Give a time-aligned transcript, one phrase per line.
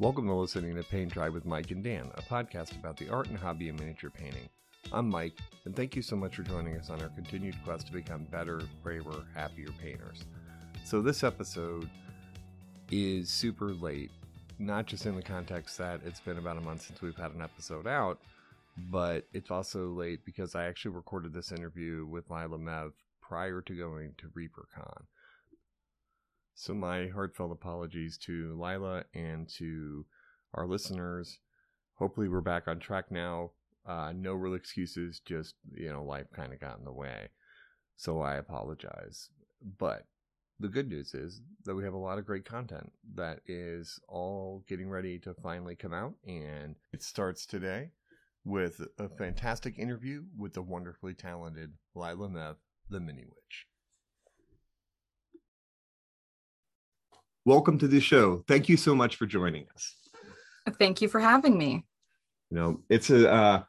[0.00, 3.28] Welcome to listening to Paint Dry with Mike and Dan, a podcast about the art
[3.28, 4.48] and hobby of miniature painting.
[4.92, 7.92] I'm Mike, and thank you so much for joining us on our continued quest to
[7.92, 10.24] become better, braver, happier painters.
[10.84, 11.88] So, this episode
[12.90, 14.10] is super late,
[14.58, 17.40] not just in the context that it's been about a month since we've had an
[17.40, 18.18] episode out,
[18.90, 23.78] but it's also late because I actually recorded this interview with Lila Mev prior to
[23.78, 25.04] going to ReaperCon.
[26.56, 30.06] So, my heartfelt apologies to Lila and to
[30.54, 31.40] our listeners.
[31.94, 33.50] Hopefully, we're back on track now.
[33.84, 37.28] Uh, no real excuses, just, you know, life kind of got in the way.
[37.96, 39.30] So, I apologize.
[39.78, 40.06] But
[40.60, 44.64] the good news is that we have a lot of great content that is all
[44.68, 46.14] getting ready to finally come out.
[46.24, 47.90] And it starts today
[48.44, 52.56] with a fantastic interview with the wonderfully talented Lila Mev,
[52.88, 53.66] the Mini Witch.
[57.44, 58.44] Welcome to the show.
[58.48, 59.94] Thank you so much for joining us.
[60.78, 61.84] Thank you for having me.
[62.50, 63.62] You know, it's a uh,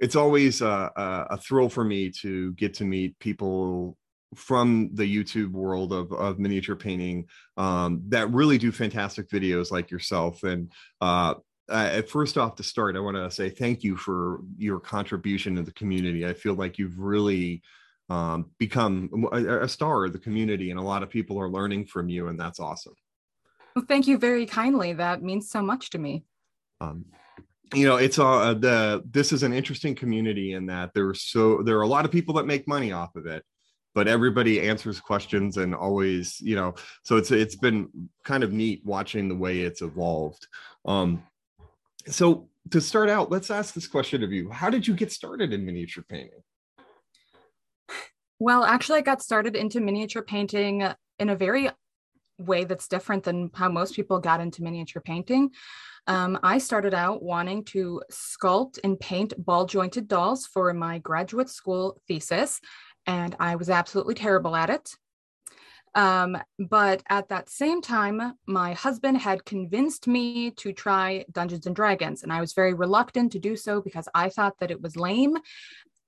[0.00, 0.92] it's always a,
[1.30, 3.96] a, thrill for me to get to meet people
[4.34, 9.90] from the YouTube world of, of miniature painting um, that really do fantastic videos like
[9.90, 10.44] yourself.
[10.44, 11.34] And uh,
[11.68, 15.62] uh, first off, to start, I want to say thank you for your contribution to
[15.62, 16.26] the community.
[16.26, 17.62] I feel like you've really
[18.08, 21.86] um, become a, a, star of the community, and a lot of people are learning
[21.86, 22.94] from you, and that's awesome.
[23.78, 24.92] Well, thank you very kindly.
[24.92, 26.24] That means so much to me.
[26.80, 27.04] Um,
[27.72, 31.62] you know, it's uh, the this is an interesting community in that there are so
[31.62, 33.44] there are a lot of people that make money off of it,
[33.94, 37.88] but everybody answers questions and always, you know, so it's it's been
[38.24, 40.48] kind of neat watching the way it's evolved.
[40.84, 41.22] Um,
[42.08, 45.52] so to start out, let's ask this question of you: How did you get started
[45.52, 46.42] in miniature painting?
[48.40, 50.82] Well, actually, I got started into miniature painting
[51.20, 51.70] in a very
[52.38, 55.50] way that's different than how most people got into miniature painting.
[56.06, 61.50] Um, I started out wanting to sculpt and paint ball jointed dolls for my graduate
[61.50, 62.60] school thesis,
[63.06, 64.96] and I was absolutely terrible at it.
[65.94, 71.74] Um, but at that same time, my husband had convinced me to try Dungeons and
[71.74, 74.96] Dragons, and I was very reluctant to do so because I thought that it was
[74.96, 75.36] lame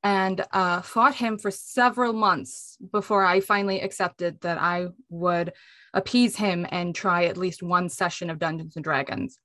[0.02, 5.52] and uh, fought him for several months before I finally accepted that I would
[5.92, 9.38] appease him and try at least one session of Dungeons and Dragons.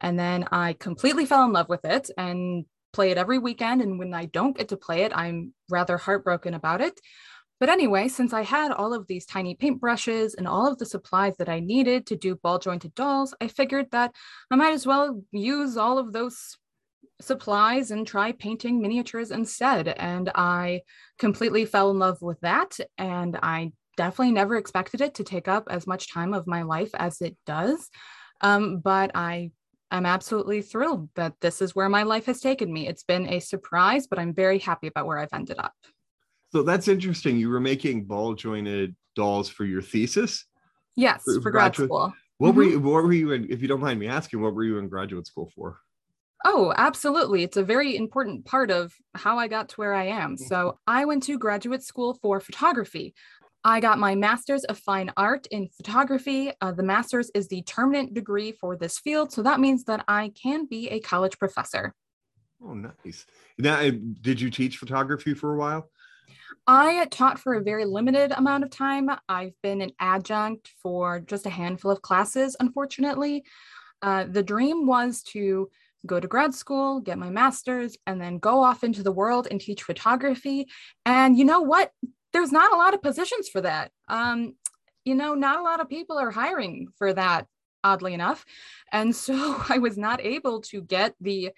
[0.00, 3.82] And then I completely fell in love with it and play it every weekend.
[3.82, 7.00] And when I don't get to play it, I'm rather heartbroken about it.
[7.58, 11.36] But anyway, since I had all of these tiny paintbrushes and all of the supplies
[11.38, 14.14] that I needed to do ball jointed dolls, I figured that
[14.50, 16.58] I might as well use all of those
[17.20, 19.88] supplies and try painting miniatures instead.
[19.88, 20.82] And I
[21.18, 22.78] completely fell in love with that.
[22.98, 26.90] And I definitely never expected it to take up as much time of my life
[26.94, 27.88] as it does.
[28.42, 29.52] Um, but I
[29.90, 32.86] am absolutely thrilled that this is where my life has taken me.
[32.86, 35.72] It's been a surprise, but I'm very happy about where I've ended up.
[36.52, 37.38] So that's interesting.
[37.38, 40.44] You were making ball jointed dolls for your thesis?
[40.96, 42.12] Yes, for, for grad school.
[42.38, 42.56] What mm-hmm.
[42.56, 44.78] were you, what were you in, if you don't mind me asking, what were you
[44.78, 45.78] in graduate school for?
[46.44, 47.42] Oh, absolutely.
[47.42, 50.36] It's a very important part of how I got to where I am.
[50.36, 50.44] Mm-hmm.
[50.44, 53.14] So, I went to graduate school for photography.
[53.64, 56.52] I got my master's of fine art in photography.
[56.60, 59.32] Uh, the master's is the terminant degree for this field.
[59.32, 61.94] So, that means that I can be a college professor.
[62.62, 63.26] Oh, nice.
[63.58, 65.90] Now, uh, did you teach photography for a while?
[66.66, 69.08] I taught for a very limited amount of time.
[69.28, 73.44] I've been an adjunct for just a handful of classes, unfortunately.
[74.02, 75.70] Uh, the dream was to
[76.06, 79.60] go to grad school, get my master's, and then go off into the world and
[79.60, 80.68] teach photography.
[81.04, 81.92] And you know what?
[82.32, 83.90] There's not a lot of positions for that.
[84.08, 84.54] Um,
[85.04, 87.46] you know, not a lot of people are hiring for that,
[87.84, 88.44] oddly enough.
[88.92, 91.50] And so I was not able to get the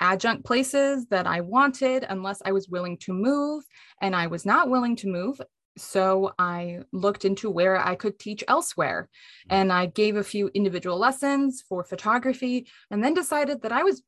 [0.00, 3.64] adjunct places that I wanted unless I was willing to move.
[4.00, 5.40] And I was not willing to move.
[5.76, 9.08] So I looked into where I could teach elsewhere.
[9.48, 9.56] Mm-hmm.
[9.56, 14.02] And I gave a few individual lessons for photography and then decided that I was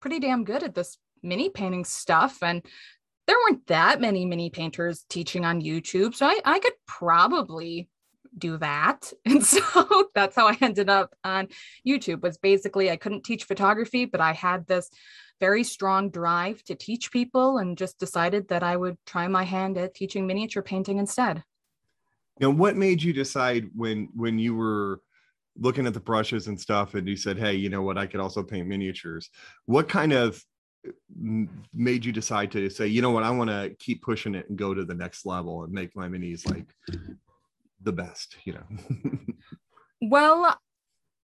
[0.00, 2.42] pretty damn good at this mini painting stuff.
[2.42, 2.64] And
[3.26, 6.14] there weren't that many mini painters teaching on YouTube.
[6.14, 7.88] So I, I could probably
[8.36, 9.12] do that.
[9.24, 9.60] And so
[10.14, 11.48] that's how I ended up on
[11.86, 14.90] YouTube was basically I couldn't teach photography, but I had this
[15.40, 19.78] very strong drive to teach people and just decided that I would try my hand
[19.78, 21.44] at teaching miniature painting instead.
[22.40, 25.00] Now, what made you decide when when you were
[25.56, 27.98] looking at the brushes and stuff and you said, "Hey, you know what?
[27.98, 29.30] I could also paint miniatures."
[29.66, 30.42] What kind of
[31.74, 33.24] made you decide to say, "You know what?
[33.24, 36.08] I want to keep pushing it and go to the next level and make my
[36.08, 36.66] minis like
[37.80, 38.66] the best," you know?
[40.02, 40.58] well,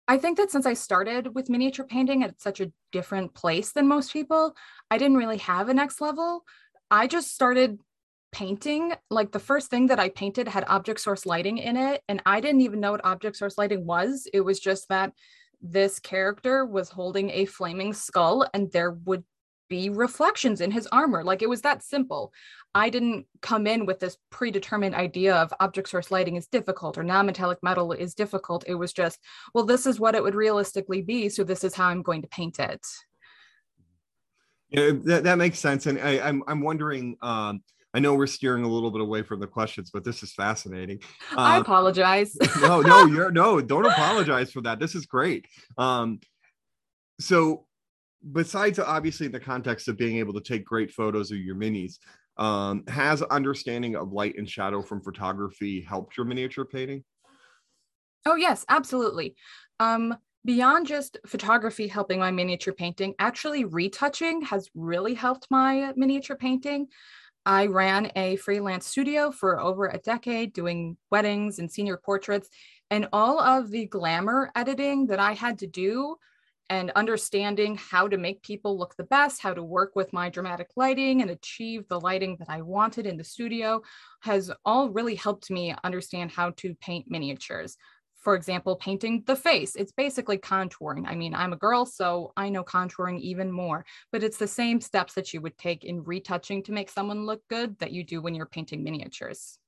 [0.07, 3.87] I think that since I started with miniature painting at such a different place than
[3.87, 4.55] most people,
[4.91, 6.43] I didn't really have a next level.
[6.91, 7.79] I just started
[8.33, 8.93] painting.
[9.09, 12.41] Like the first thing that I painted had object source lighting in it, and I
[12.41, 14.27] didn't even know what object source lighting was.
[14.33, 15.13] It was just that
[15.61, 19.23] this character was holding a flaming skull and there would
[19.73, 21.23] be reflections in his armor.
[21.23, 22.31] Like it was that simple.
[22.75, 27.03] I didn't come in with this predetermined idea of object source lighting is difficult or
[27.03, 28.63] non-metallic metal is difficult.
[28.67, 29.19] It was just,
[29.55, 31.27] well, this is what it would realistically be.
[31.27, 32.85] So this is how I'm going to paint it.
[34.69, 35.87] Yeah, that, that makes sense.
[35.87, 37.63] And I, am I'm, I'm wondering, um,
[37.95, 40.99] I know we're steering a little bit away from the questions, but this is fascinating.
[41.35, 42.37] I um, apologize.
[42.61, 44.79] no, no, you're no, don't apologize for that.
[44.79, 45.47] This is great.
[45.79, 46.19] Um,
[47.19, 47.65] so
[48.31, 51.97] besides obviously in the context of being able to take great photos of your minis,
[52.37, 57.03] um, has understanding of light and shadow from photography helped your miniature painting?
[58.25, 59.35] Oh, yes, absolutely.
[59.79, 60.15] Um,
[60.45, 66.87] beyond just photography helping my miniature painting, actually retouching has really helped my miniature painting.
[67.45, 72.49] I ran a freelance studio for over a decade doing weddings and senior portraits,
[72.89, 76.15] and all of the glamour editing that I had to do
[76.69, 80.67] and understanding how to make people look the best, how to work with my dramatic
[80.75, 83.81] lighting and achieve the lighting that I wanted in the studio
[84.21, 87.77] has all really helped me understand how to paint miniatures.
[88.15, 91.03] For example, painting the face, it's basically contouring.
[91.05, 94.79] I mean, I'm a girl, so I know contouring even more, but it's the same
[94.79, 98.21] steps that you would take in retouching to make someone look good that you do
[98.21, 99.59] when you're painting miniatures.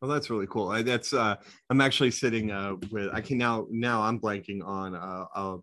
[0.00, 0.68] Well, that's really cool.
[0.68, 1.36] I, that's uh,
[1.70, 3.08] I'm actually sitting uh, with.
[3.12, 5.56] I can now now I'm blanking on uh, a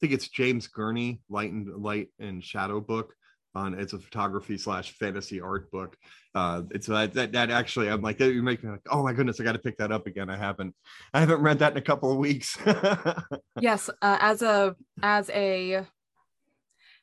[0.00, 3.14] think it's James Gurney, Light and Light and Shadow book.
[3.54, 5.96] On it's a photography slash fantasy art book.
[6.34, 9.40] Uh, it's that, that that actually I'm like you make me like oh my goodness
[9.40, 10.28] I got to pick that up again.
[10.28, 10.74] I haven't
[11.14, 12.58] I haven't read that in a couple of weeks.
[13.60, 15.86] yes, uh, as a as a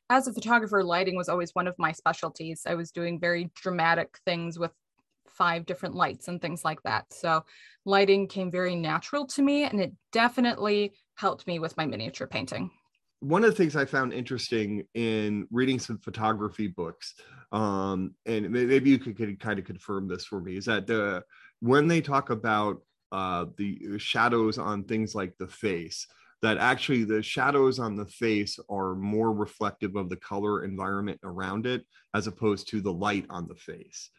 [0.08, 2.62] as a photographer, lighting was always one of my specialties.
[2.64, 4.70] I was doing very dramatic things with
[5.28, 7.12] five different lights and things like that.
[7.12, 7.44] So
[7.84, 12.70] lighting came very natural to me and it definitely helped me with my miniature painting
[13.20, 17.14] one of the things I found interesting in reading some photography books,
[17.52, 21.24] um, and maybe you could, could, kind of confirm this for me, is that the
[21.60, 22.82] when they talk about
[23.12, 26.06] uh, the shadows on things like the face,
[26.42, 31.66] that actually the shadows on the face are more reflective of the color environment around
[31.66, 31.84] it
[32.14, 34.10] as opposed to the light on the face.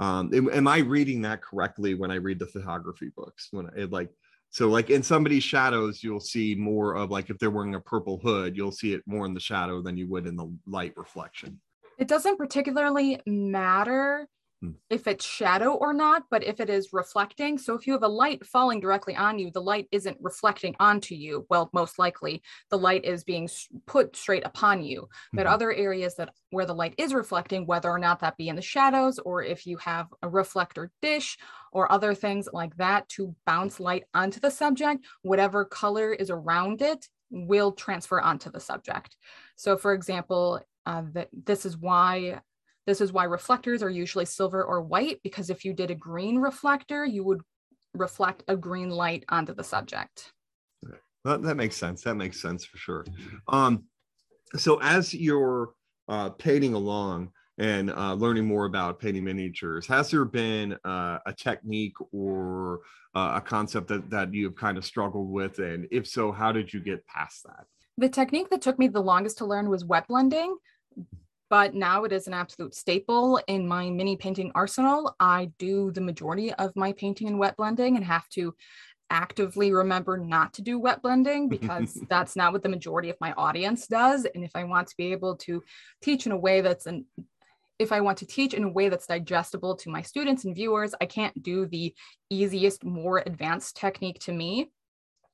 [0.00, 3.48] Um, am, am I reading that correctly when I read the photography books?
[3.50, 4.10] When it like
[4.56, 8.16] so like in somebody's shadows, you'll see more of like if they're wearing a purple
[8.16, 11.60] hood, you'll see it more in the shadow than you would in the light reflection.
[11.98, 14.26] It doesn't particularly matter.
[14.88, 17.58] If it's shadow or not, but if it is reflecting.
[17.58, 21.14] So if you have a light falling directly on you, the light isn't reflecting onto
[21.14, 21.46] you.
[21.50, 23.48] Well, most likely the light is being
[23.86, 25.08] put straight upon you.
[25.32, 25.54] But mm-hmm.
[25.54, 28.62] other areas that where the light is reflecting, whether or not that be in the
[28.62, 31.36] shadows or if you have a reflector dish
[31.72, 36.80] or other things like that to bounce light onto the subject, whatever color is around
[36.80, 39.16] it will transfer onto the subject.
[39.56, 42.40] So for example, uh, that this is why
[42.86, 46.38] this is why reflectors are usually silver or white, because if you did a green
[46.38, 47.40] reflector, you would
[47.94, 50.32] reflect a green light onto the subject.
[51.24, 52.02] That, that makes sense.
[52.02, 53.04] That makes sense for sure.
[53.48, 53.84] Um,
[54.54, 55.70] so as you're
[56.08, 61.32] uh, painting along and uh, learning more about painting miniatures, has there been uh, a
[61.32, 62.82] technique or
[63.16, 65.58] uh, a concept that, that you've kind of struggled with?
[65.58, 67.64] And if so, how did you get past that?
[67.98, 70.56] The technique that took me the longest to learn was wet blending
[71.48, 75.14] but now it is an absolute staple in my mini painting arsenal.
[75.20, 78.54] I do the majority of my painting in wet blending and have to
[79.10, 83.32] actively remember not to do wet blending because that's not what the majority of my
[83.32, 84.26] audience does.
[84.34, 85.62] And if I want to be able to
[86.02, 87.06] teach in a way that's an
[87.78, 90.94] if I want to teach in a way that's digestible to my students and viewers,
[91.00, 91.94] I can't do the
[92.30, 94.70] easiest, more advanced technique to me.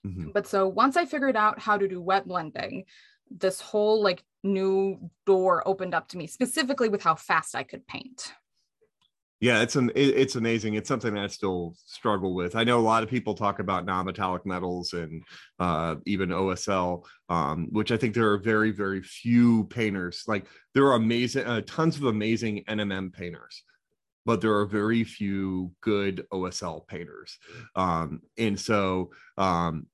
[0.04, 0.30] Mm-hmm.
[0.34, 2.84] But so once I figured out how to do wet blending,
[3.38, 7.86] this whole like new door opened up to me specifically with how fast I could
[7.86, 8.32] paint.
[9.42, 10.74] Yeah, it's an it's amazing.
[10.74, 12.54] It's something that I still struggle with.
[12.54, 15.20] I know a lot of people talk about non-metallic metals and
[15.58, 20.22] uh, even OSL, um, which I think there are very very few painters.
[20.28, 23.64] Like there are amazing, uh, tons of amazing NMM painters,
[24.24, 27.36] but there are very few good OSL painters.
[27.74, 29.88] Um, and so um,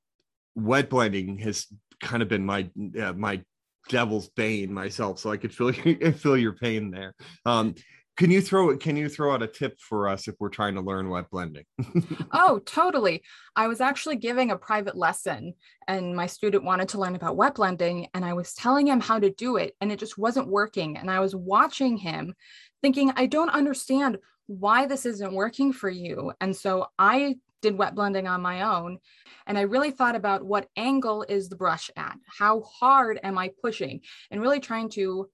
[0.55, 1.67] wet blending has
[2.01, 2.69] kind of been my
[3.01, 3.43] uh, my
[3.89, 5.73] devil's bane myself, so I could feel
[6.13, 7.15] feel your pain there.
[7.47, 7.75] Um,
[8.19, 8.77] can you throw?
[8.77, 11.65] Can you throw out a tip for us if we're trying to learn wet blending?
[12.33, 13.23] oh, totally.
[13.55, 15.55] I was actually giving a private lesson,
[15.87, 19.21] and my student wanted to learn about wet blending, and I was telling him how
[19.21, 20.97] to do it, and it just wasn't working.
[20.97, 22.35] And I was watching him,
[22.83, 26.33] thinking, I don't understand why this isn't working for you.
[26.41, 28.99] And so I did wet blending on my own.
[29.47, 32.17] And I really thought about what angle is the brush at?
[32.27, 34.01] How hard am I pushing?
[34.31, 35.29] And really trying to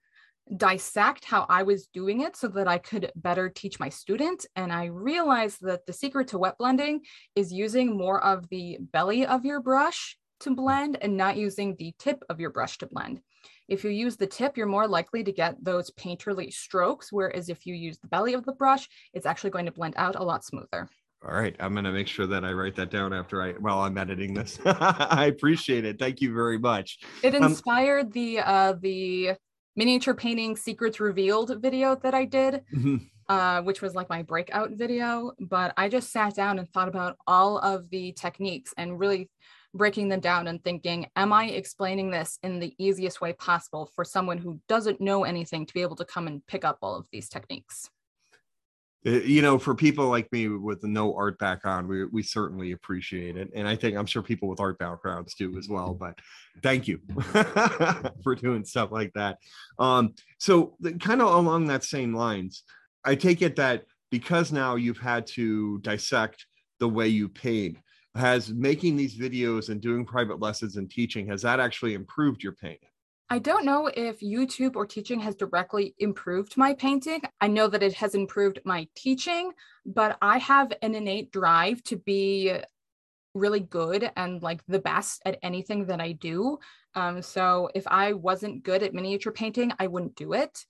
[0.57, 4.47] dissect how I was doing it so that I could better teach my students.
[4.57, 7.01] And I realized that the secret to wet blending
[7.35, 11.95] is using more of the belly of your brush to blend and not using the
[11.99, 13.21] tip of your brush to blend.
[13.69, 17.65] If you use the tip, you're more likely to get those painterly strokes, whereas if
[17.65, 20.45] you use the belly of the brush, it's actually going to blend out a lot
[20.45, 20.89] smoother.
[21.27, 23.81] All right, I'm going to make sure that I write that down after I while
[23.81, 24.59] I'm editing this.
[24.65, 25.99] I appreciate it.
[25.99, 26.99] Thank you very much.
[27.23, 29.33] It um, inspired um, the uh the
[29.75, 32.97] miniature painting secrets revealed video that I did, mm-hmm.
[33.29, 35.33] uh, which was like my breakout video.
[35.41, 39.31] But I just sat down and thought about all of the techniques and really
[39.73, 44.05] breaking them down and thinking, am I explaining this in the easiest way possible for
[44.05, 47.07] someone who doesn't know anything to be able to come and pick up all of
[47.11, 47.89] these techniques?
[49.07, 53.37] Uh, you know for people like me with no art background we, we certainly appreciate
[53.37, 56.19] it and i think i'm sure people with art backgrounds do as well but
[56.63, 56.99] thank you
[58.23, 59.39] for doing stuff like that.
[59.79, 62.63] Um, so the, kind of along that same lines
[63.05, 66.47] i take it that because now you've had to dissect
[66.81, 67.77] the way you paint
[68.15, 72.53] has making these videos and doing private lessons and teaching has that actually improved your
[72.53, 72.89] painting
[73.31, 77.23] I don't know if YouTube or teaching has directly improved my painting.
[77.41, 79.53] I know that it has improved my teaching,
[79.87, 82.59] but I have an innate drive to be
[83.35, 86.59] really good and like the best at anything that I do.
[86.95, 90.65] Um, so if I wasn't good at miniature painting, I wouldn't do it.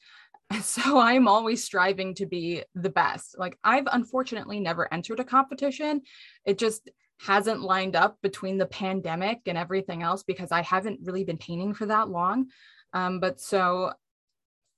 [0.62, 3.36] So I'm always striving to be the best.
[3.38, 6.02] Like I've unfortunately never entered a competition.
[6.44, 6.90] It just
[7.20, 11.74] hasn't lined up between the pandemic and everything else because I haven't really been painting
[11.74, 12.46] for that long.
[12.92, 13.92] Um, but so,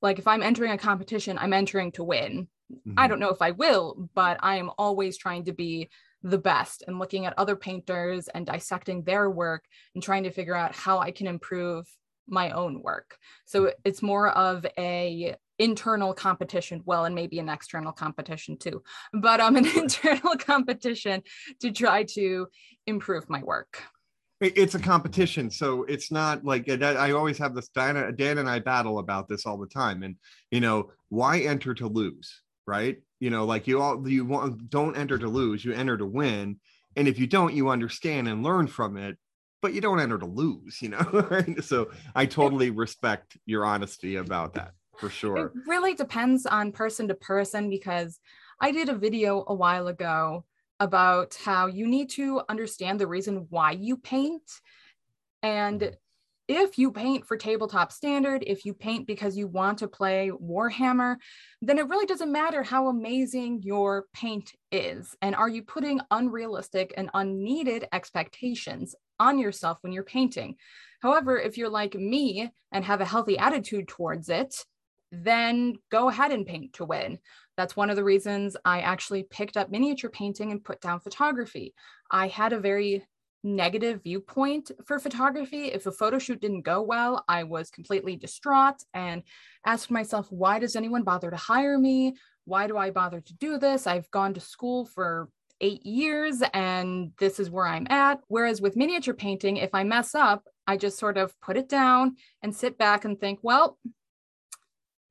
[0.02, 2.49] like, if I'm entering a competition, I'm entering to win.
[2.73, 2.95] Mm-hmm.
[2.97, 5.88] I don't know if I will, but I am always trying to be
[6.23, 9.64] the best and looking at other painters and dissecting their work
[9.95, 11.87] and trying to figure out how I can improve
[12.28, 13.18] my own work.
[13.45, 18.83] So it's more of a internal competition well and maybe an external competition too
[19.14, 21.23] but um an internal competition
[21.59, 22.47] to try to
[22.87, 23.83] improve my work.
[24.38, 28.59] It's a competition so it's not like i always have this dan, dan and i
[28.59, 30.16] battle about this all the time and
[30.50, 32.97] you know why enter to lose right?
[33.21, 36.59] You know like you all you want don't enter to lose you enter to win
[36.97, 39.16] and if you don't you understand and learn from it
[39.63, 44.55] but you don't enter to lose you know so i totally respect your honesty about
[44.55, 45.47] that for sure.
[45.47, 48.19] It really depends on person to person because
[48.61, 50.45] I did a video a while ago
[50.81, 54.43] about how you need to understand the reason why you paint.
[55.43, 55.95] And mm-hmm.
[56.49, 61.17] If you paint for tabletop standard, if you paint because you want to play Warhammer,
[61.61, 65.17] then it really doesn't matter how amazing your paint is.
[65.23, 70.57] And are you putting unrealistic and unneeded expectations on yourself when you're painting?
[71.00, 74.65] However, if you're like me and have a healthy attitude towards it,
[75.11, 77.19] then go ahead and paint to win.
[77.57, 81.75] That's one of the reasons I actually picked up miniature painting and put down photography.
[82.11, 83.05] I had a very
[83.47, 85.67] negative viewpoint for photography.
[85.67, 89.23] If a photo shoot didn't go well, I was completely distraught and
[89.65, 92.17] asked myself, why does anyone bother to hire me?
[92.45, 93.87] Why do I bother to do this?
[93.87, 95.29] I've gone to school for
[95.61, 98.21] eight years and this is where I'm at.
[98.29, 102.17] Whereas with miniature painting, if I mess up, I just sort of put it down
[102.43, 103.79] and sit back and think, well,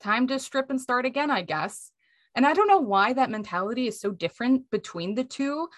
[0.01, 1.92] time to strip and start again, I guess.
[2.36, 5.70] And I don't know why that mentality is so different between the two,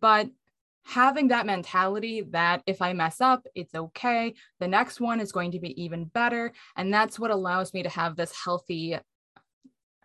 [0.00, 0.28] but
[0.88, 4.34] having that mentality that if I mess up, it's okay.
[4.58, 6.52] The next one is going to be even better.
[6.76, 8.98] And that's what allows me to have this healthy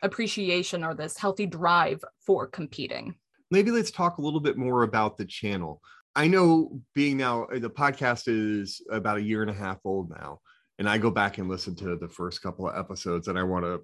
[0.01, 3.15] appreciation or this healthy drive for competing.
[3.49, 5.81] Maybe let's talk a little bit more about the channel.
[6.17, 10.09] I know being now, uh, the podcast is about a year and a half old
[10.09, 10.41] now
[10.79, 13.65] and I go back and listen to the first couple of episodes, and I want
[13.65, 13.81] to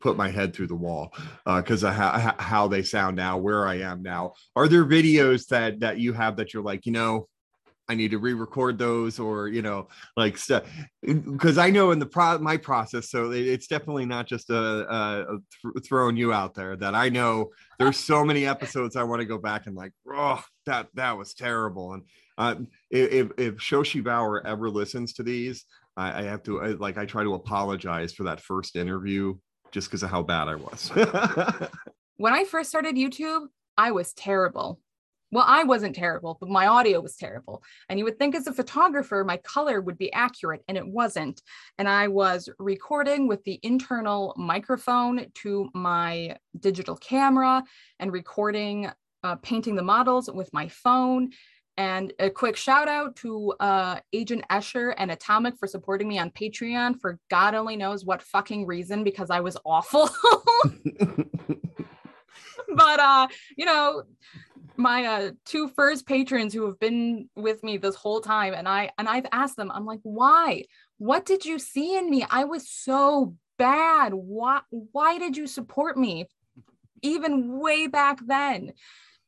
[0.00, 1.12] put my head through the wall
[1.44, 4.32] because uh, of how, how they sound now, where I am now.
[4.56, 7.28] Are there videos that that you have that you're like, you know,
[7.90, 10.64] I need to re-record those, or you know, like stuff?
[11.02, 15.38] Because I know in the pro my process, so it's definitely not just a, a,
[15.62, 16.76] th- throwing you out there.
[16.76, 20.42] That I know there's so many episodes I want to go back and like, oh,
[20.66, 21.94] that that was terrible.
[21.94, 22.02] And
[22.36, 22.56] uh,
[22.90, 25.64] if if Shoshi Bauer ever listens to these,
[25.96, 29.34] I, I have to I, like I try to apologize for that first interview
[29.70, 30.90] just because of how bad I was.
[32.16, 33.46] when I first started YouTube,
[33.76, 34.80] I was terrible.
[35.30, 37.62] Well, I wasn't terrible, but my audio was terrible.
[37.88, 41.42] And you would think as a photographer, my color would be accurate, and it wasn't.
[41.76, 47.62] And I was recording with the internal microphone to my digital camera
[48.00, 48.90] and recording,
[49.22, 51.30] uh, painting the models with my phone.
[51.78, 56.32] And a quick shout out to uh, Agent Escher and Atomic for supporting me on
[56.32, 60.10] Patreon for God only knows what fucking reason because I was awful.
[62.74, 64.02] but uh, you know,
[64.76, 68.90] my uh, two first patrons who have been with me this whole time, and I
[68.98, 70.64] and I've asked them, I'm like, why?
[70.98, 72.26] What did you see in me?
[72.28, 74.14] I was so bad.
[74.14, 74.62] Why?
[74.70, 76.26] Why did you support me,
[77.02, 78.72] even way back then?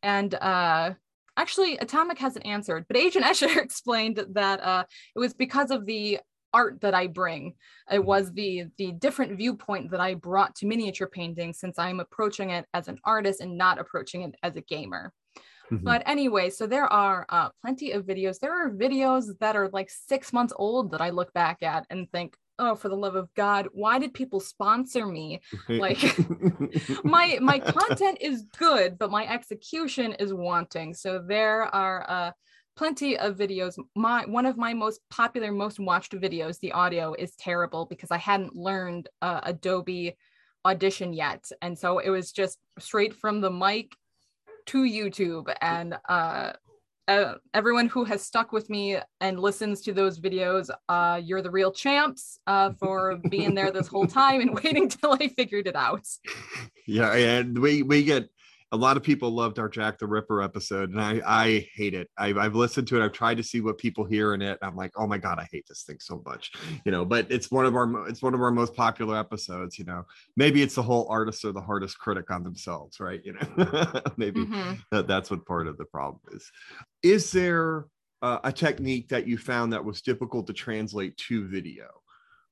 [0.02, 0.95] And uh,
[1.40, 6.20] actually, Atomic hasn't answered, but Agent Escher explained that uh, it was because of the
[6.52, 7.54] art that I bring.
[7.90, 12.50] It was the the different viewpoint that I brought to miniature painting since I'm approaching
[12.50, 15.12] it as an artist and not approaching it as a gamer.
[15.70, 15.85] Mm-hmm.
[15.85, 18.40] But anyway, so there are uh, plenty of videos.
[18.40, 22.11] There are videos that are like six months old that I look back at and
[22.11, 25.40] think, oh, for the love of God, why did people sponsor me?
[25.69, 25.99] Like
[27.05, 30.95] my my content is good, but my execution is wanting.
[30.95, 32.33] So there are uh,
[32.76, 33.75] plenty of videos.
[33.97, 38.19] My one of my most popular, most watched videos, the audio is terrible because I
[38.19, 40.17] hadn't learned uh, Adobe
[40.64, 43.97] Audition yet, and so it was just straight from the mic
[44.67, 45.52] to YouTube.
[45.62, 46.52] And uh,
[47.09, 51.50] uh, everyone who has stuck with me and listens to those videos, uh, you're the
[51.50, 55.76] real champs uh, for being there this whole time and waiting till I figured it
[55.76, 56.07] out.
[56.87, 58.30] Yeah, and we we get
[58.73, 62.09] a lot of people loved our Jack the Ripper episode, and I I hate it.
[62.17, 63.05] I've, I've listened to it.
[63.05, 64.59] I've tried to see what people hear in it.
[64.62, 66.53] I'm like, oh my god, I hate this thing so much,
[66.85, 67.05] you know.
[67.05, 69.79] But it's one of our it's one of our most popular episodes.
[69.79, 70.05] You know,
[70.37, 73.21] maybe it's the whole artist or the hardest critic on themselves, right?
[73.25, 74.75] You know, maybe mm-hmm.
[74.93, 76.49] that, that's what part of the problem is.
[77.03, 77.87] Is there
[78.23, 81.87] uh, a technique that you found that was difficult to translate to video?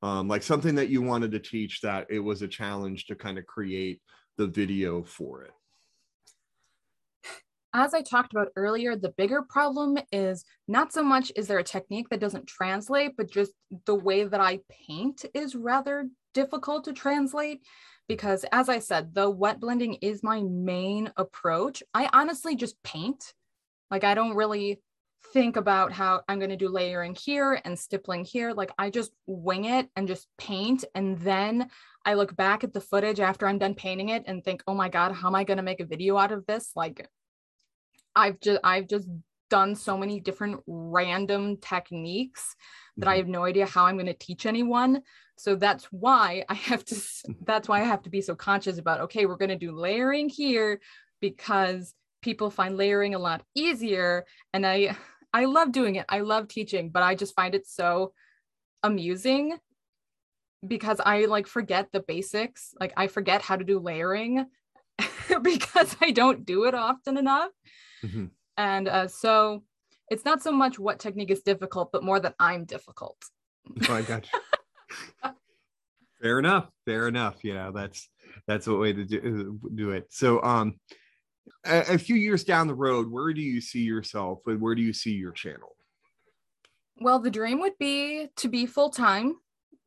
[0.00, 3.36] Um, like something that you wanted to teach that it was a challenge to kind
[3.36, 4.00] of create
[4.36, 5.50] the video for it
[7.74, 11.64] as I talked about earlier, the bigger problem is not so much is there a
[11.64, 13.52] technique that doesn't translate, but just
[13.84, 17.60] the way that I paint is rather difficult to translate.
[18.08, 21.82] Because as I said, the wet blending is my main approach.
[21.92, 23.34] I honestly just paint.
[23.90, 24.80] Like, I don't really
[25.32, 28.52] think about how I'm going to do layering here and stippling here.
[28.52, 30.84] Like, I just wing it and just paint.
[30.94, 31.68] And then
[32.04, 34.88] I look back at the footage after I'm done painting it and think, oh my
[34.88, 36.72] God, how am I going to make a video out of this?
[36.74, 37.06] Like,
[38.18, 39.08] I've just I've just
[39.48, 42.54] done so many different random techniques
[42.96, 43.18] that I mm-hmm.
[43.18, 45.02] have no idea how I'm going to teach anyone.
[45.36, 46.96] So that's why I have to
[47.46, 50.28] that's why I have to be so conscious about okay, we're going to do layering
[50.28, 50.80] here
[51.20, 54.96] because people find layering a lot easier and I
[55.32, 56.06] I love doing it.
[56.08, 58.12] I love teaching, but I just find it so
[58.82, 59.58] amusing
[60.66, 62.74] because I like forget the basics.
[62.80, 64.46] Like I forget how to do layering
[65.42, 67.50] because I don't do it often enough.
[68.04, 68.26] Mm-hmm.
[68.56, 69.62] And uh, so
[70.10, 73.16] it's not so much what technique is difficult, but more that I'm difficult.
[73.88, 75.30] Oh, I got you.
[76.22, 76.68] fair enough.
[76.84, 77.44] Fair enough.
[77.44, 78.08] You know, that's
[78.46, 80.06] that's a way to do, do it.
[80.10, 80.78] So, um,
[81.64, 84.40] a, a few years down the road, where do you see yourself?
[84.46, 85.76] And where do you see your channel?
[87.00, 89.36] Well, the dream would be to be full time,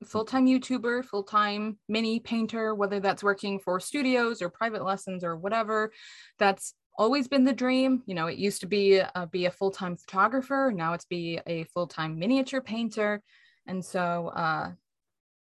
[0.06, 5.24] full time YouTuber, full time mini painter, whether that's working for studios or private lessons
[5.24, 5.92] or whatever.
[6.40, 8.04] That's always been the dream.
[8.06, 10.72] You know, it used to be uh, be a full time photographer.
[10.74, 13.22] Now it's be a full time miniature painter.
[13.68, 14.72] And so, uh,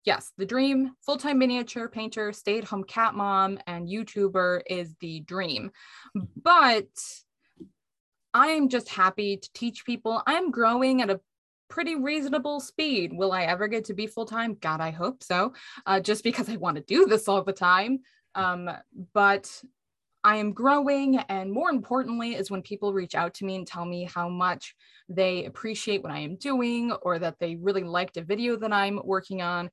[0.04, 4.96] yes, the dream full time miniature painter, stay at home cat mom, and YouTuber is
[5.00, 5.72] the dream.
[6.42, 6.88] But
[8.34, 10.22] I am just happy to teach people.
[10.28, 11.20] I'm growing at a
[11.70, 13.14] pretty reasonable speed.
[13.14, 14.58] Will I ever get to be full time?
[14.60, 15.54] God, I hope so.
[15.86, 18.00] Uh, just because I want to do this all the time.
[18.36, 18.70] Um,
[19.14, 19.50] but
[20.24, 21.18] I am growing.
[21.30, 24.76] And more importantly, is when people reach out to me and tell me how much
[25.08, 29.00] they appreciate what I am doing or that they really liked a video that I'm
[29.04, 29.70] working on.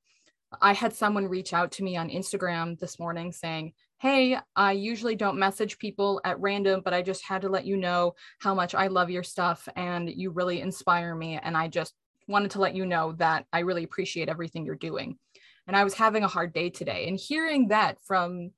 [0.61, 5.15] I had someone reach out to me on Instagram this morning saying, Hey, I usually
[5.15, 8.75] don't message people at random, but I just had to let you know how much
[8.75, 11.39] I love your stuff and you really inspire me.
[11.41, 11.95] And I just
[12.27, 15.17] wanted to let you know that I really appreciate everything you're doing.
[15.65, 17.07] And I was having a hard day today.
[17.07, 18.51] And hearing that from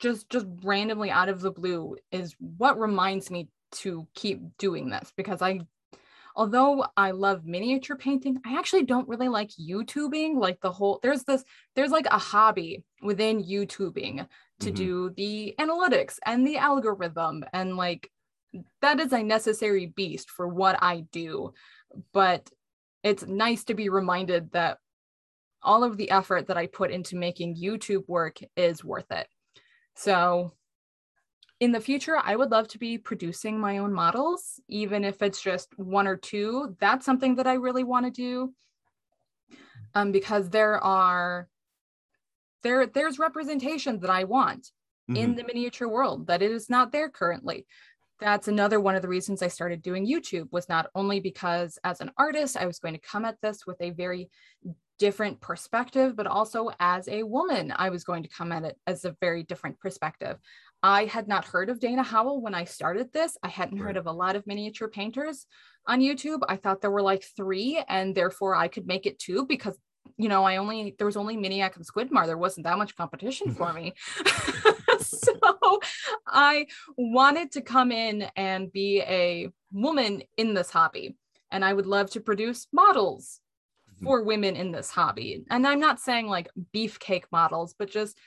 [0.00, 5.12] just just randomly out of the blue is what reminds me to keep doing this
[5.16, 5.60] because I
[6.34, 10.36] although I love miniature painting, I actually don't really like YouTubing.
[10.36, 14.26] Like the whole, there's this, there's like a hobby within YouTubing
[14.60, 14.74] to mm-hmm.
[14.74, 17.44] do the analytics and the algorithm.
[17.52, 18.10] And like
[18.82, 21.52] that is a necessary beast for what I do.
[22.12, 22.48] But
[23.02, 24.78] it's nice to be reminded that
[25.62, 29.26] all of the effort that I put into making YouTube work is worth it.
[29.94, 30.52] So
[31.60, 35.42] in the future, I would love to be producing my own models, even if it's
[35.42, 36.76] just one or two.
[36.80, 38.54] That's something that I really want to do.
[39.94, 41.48] Um, because there are
[42.62, 44.70] there there's representation that I want
[45.10, 45.16] mm-hmm.
[45.16, 47.66] in the miniature world that it is not there currently.
[48.20, 52.00] That's another one of the reasons I started doing YouTube was not only because as
[52.00, 54.28] an artist, I was going to come at this with a very
[54.98, 59.06] different perspective, but also as a woman, I was going to come at it as
[59.06, 60.36] a very different perspective.
[60.82, 63.38] I had not heard of Dana Howl when I started this.
[63.42, 63.86] I hadn't right.
[63.86, 65.46] heard of a lot of miniature painters
[65.86, 66.40] on YouTube.
[66.48, 69.78] I thought there were like three, and therefore I could make it two because
[70.16, 72.26] you know I only there was only Miniac and Squidmar.
[72.26, 73.94] There wasn't that much competition for me.
[75.00, 75.80] so
[76.26, 81.16] I wanted to come in and be a woman in this hobby.
[81.50, 83.40] And I would love to produce models
[83.94, 84.04] mm-hmm.
[84.04, 85.44] for women in this hobby.
[85.50, 88.18] And I'm not saying like beefcake models, but just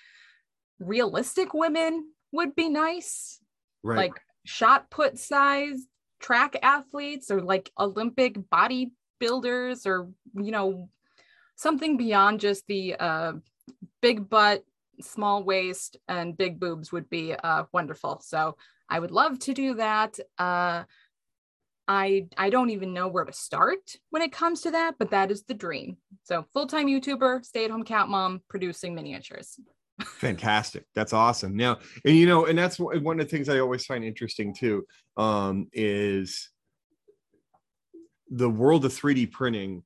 [0.79, 3.39] realistic women would be nice.
[3.83, 3.97] Right.
[3.97, 5.85] Like shot put size
[6.19, 10.89] track athletes or like Olympic bodybuilders or, you know,
[11.55, 13.33] something beyond just the uh,
[14.01, 14.63] big butt,
[15.01, 18.21] small waist, and big boobs would be uh, wonderful.
[18.23, 18.55] So
[18.89, 20.19] I would love to do that.
[20.37, 20.83] Uh,
[21.87, 25.31] I I don't even know where to start when it comes to that, but that
[25.31, 25.97] is the dream.
[26.23, 29.59] So full-time YouTuber, stay-at-home cat mom, producing miniatures.
[30.01, 30.85] Fantastic.
[30.95, 31.55] That's awesome.
[31.55, 34.85] Now, and you know, and that's one of the things I always find interesting too,
[35.17, 36.49] um, is
[38.29, 39.83] the world of 3D printing.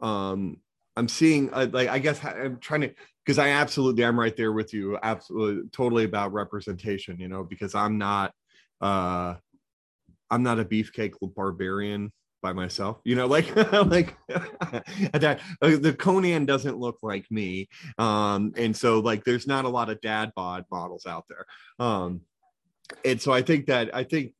[0.00, 0.58] Um,
[0.96, 4.52] I'm seeing uh, like I guess I'm trying to because I absolutely I'm right there
[4.52, 8.32] with you, absolutely totally about representation, you know, because I'm not
[8.80, 9.34] uh
[10.30, 13.54] I'm not a beefcake barbarian by myself you know like
[13.86, 19.64] like that uh, the conan doesn't look like me um and so like there's not
[19.64, 21.46] a lot of dad bod models out there
[21.78, 22.20] um
[23.04, 24.32] and so i think that i think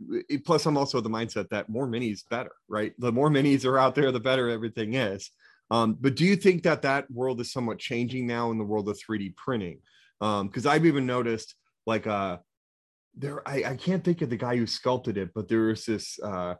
[0.44, 2.92] plus i'm also the mindset that more minis better right?
[2.98, 5.30] The more minis are out there the better everything is
[5.72, 8.88] um but do you think that that world is somewhat changing now in the world
[8.88, 9.78] of 3d printing
[10.20, 11.56] um because i've even noticed
[11.86, 12.36] like uh
[13.16, 16.18] there I, I can't think of the guy who sculpted it but there was this
[16.22, 16.54] uh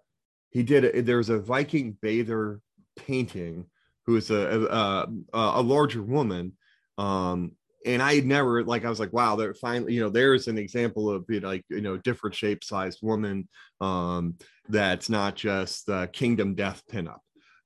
[0.51, 2.61] he did a, there's a Viking bather
[2.97, 3.67] painting
[4.07, 6.53] who is a a, a larger woman
[6.99, 7.53] um
[7.85, 10.57] and I had never like I was like, wow, there finally, you know, there's an
[10.57, 13.49] example of you know, like you know, different shape sized woman
[13.81, 14.37] um
[14.69, 17.19] that's not just the kingdom death pinup,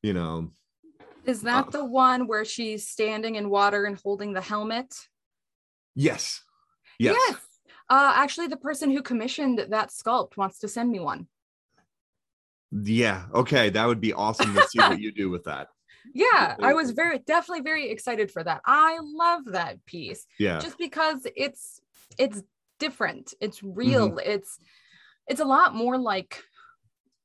[0.02, 0.50] you know.
[1.26, 4.94] Is that uh, the one where she's standing in water and holding the helmet?
[5.94, 6.42] Yes.
[6.98, 7.16] Yes.
[7.28, 7.36] yes.
[7.88, 11.26] Uh actually the person who commissioned that sculpt wants to send me one.
[12.72, 13.24] Yeah.
[13.34, 13.70] Okay.
[13.70, 15.68] That would be awesome to see what you do with that.
[16.14, 18.60] Yeah, I was very definitely very excited for that.
[18.64, 20.24] I love that piece.
[20.38, 20.60] Yeah.
[20.60, 21.80] Just because it's
[22.16, 22.44] it's
[22.78, 23.34] different.
[23.40, 24.10] It's real.
[24.10, 24.30] Mm-hmm.
[24.30, 24.56] It's
[25.26, 26.44] it's a lot more like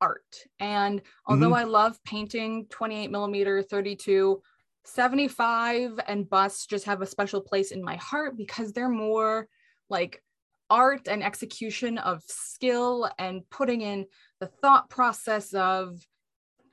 [0.02, 0.36] art.
[0.60, 1.56] And although mm-hmm.
[1.56, 4.42] I love painting 28 millimeter, 32,
[4.84, 9.48] 75 and busts just have a special place in my heart because they're more
[9.90, 10.22] like
[10.70, 14.06] art and execution of skill and putting in
[14.40, 16.00] the thought process of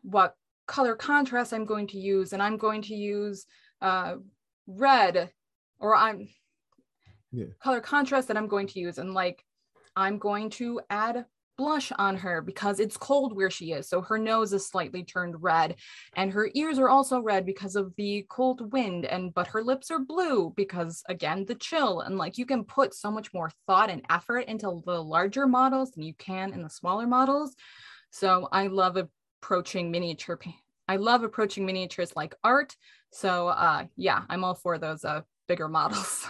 [0.03, 0.37] what
[0.67, 3.45] color contrast I'm going to use, and I'm going to use
[3.83, 4.17] uh,
[4.67, 5.31] red,
[5.81, 6.29] or I'm
[7.33, 7.47] yeah.
[7.61, 9.45] color contrast that I'm going to use, and like
[9.97, 11.25] I'm going to add
[11.59, 13.89] blush on her because it's cold where she is.
[13.89, 15.75] So her nose is slightly turned red
[16.17, 19.91] and her ears are also red because of the cold wind and but her lips
[19.91, 23.91] are blue because again the chill and like you can put so much more thought
[23.91, 27.55] and effort into the larger models than you can in the smaller models.
[28.11, 30.39] So I love approaching miniature
[30.87, 32.75] I love approaching miniatures like art.
[33.11, 36.29] So uh yeah, I'm all for those uh bigger models.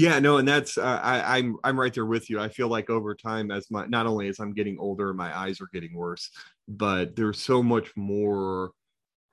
[0.00, 2.40] Yeah, no, and that's uh, I, I'm I'm right there with you.
[2.40, 5.60] I feel like over time, as my not only as I'm getting older, my eyes
[5.60, 6.30] are getting worse,
[6.68, 8.70] but there's so much more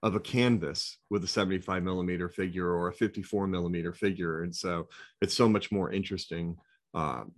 [0.04, 4.90] of a canvas with a 75 millimeter figure or a 54 millimeter figure, and so
[5.22, 6.58] it's so much more interesting.
[6.94, 7.34] Um,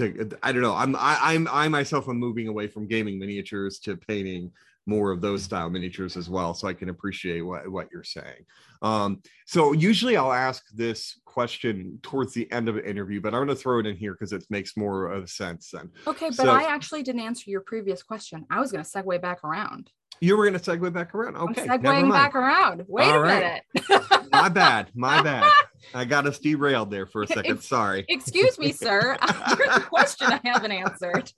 [0.00, 0.74] I don't know.
[0.74, 4.52] I'm I, I'm I myself am moving away from gaming miniatures to painting
[4.88, 6.54] more of those style miniatures as well.
[6.54, 8.44] So I can appreciate what, what you're saying.
[8.80, 13.40] Um, so usually I'll ask this question towards the end of an interview, but I'm
[13.44, 15.90] going to throw it in here because it makes more of sense then.
[16.06, 18.46] Okay, but So- I actually didn't answer your previous question.
[18.50, 19.90] I was going to segue back around.
[20.20, 21.36] You were going to segue back around.
[21.36, 21.68] Okay.
[21.68, 22.84] I'm segueing back around.
[22.88, 23.62] Wait All a right.
[23.76, 24.28] minute.
[24.32, 24.90] my bad.
[24.94, 25.48] My bad.
[25.94, 27.62] I got us derailed there for a second.
[27.62, 28.04] Sorry.
[28.08, 29.16] Excuse me, sir.
[29.58, 31.32] Here's a question I haven't answered.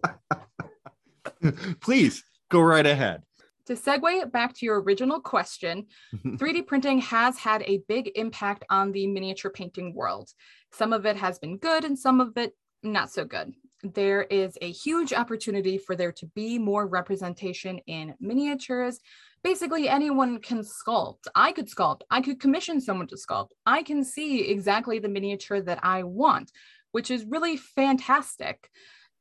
[1.81, 3.23] Please go right ahead.
[3.71, 8.91] To segue back to your original question, 3D printing has had a big impact on
[8.91, 10.29] the miniature painting world.
[10.73, 12.53] Some of it has been good and some of it
[12.83, 13.55] not so good.
[13.85, 18.99] There is a huge opportunity for there to be more representation in miniatures.
[19.45, 21.29] Basically, anyone can sculpt.
[21.37, 22.01] I could sculpt.
[22.11, 23.51] I could commission someone to sculpt.
[23.67, 26.51] I can see exactly the miniature that I want,
[26.91, 28.69] which is really fantastic.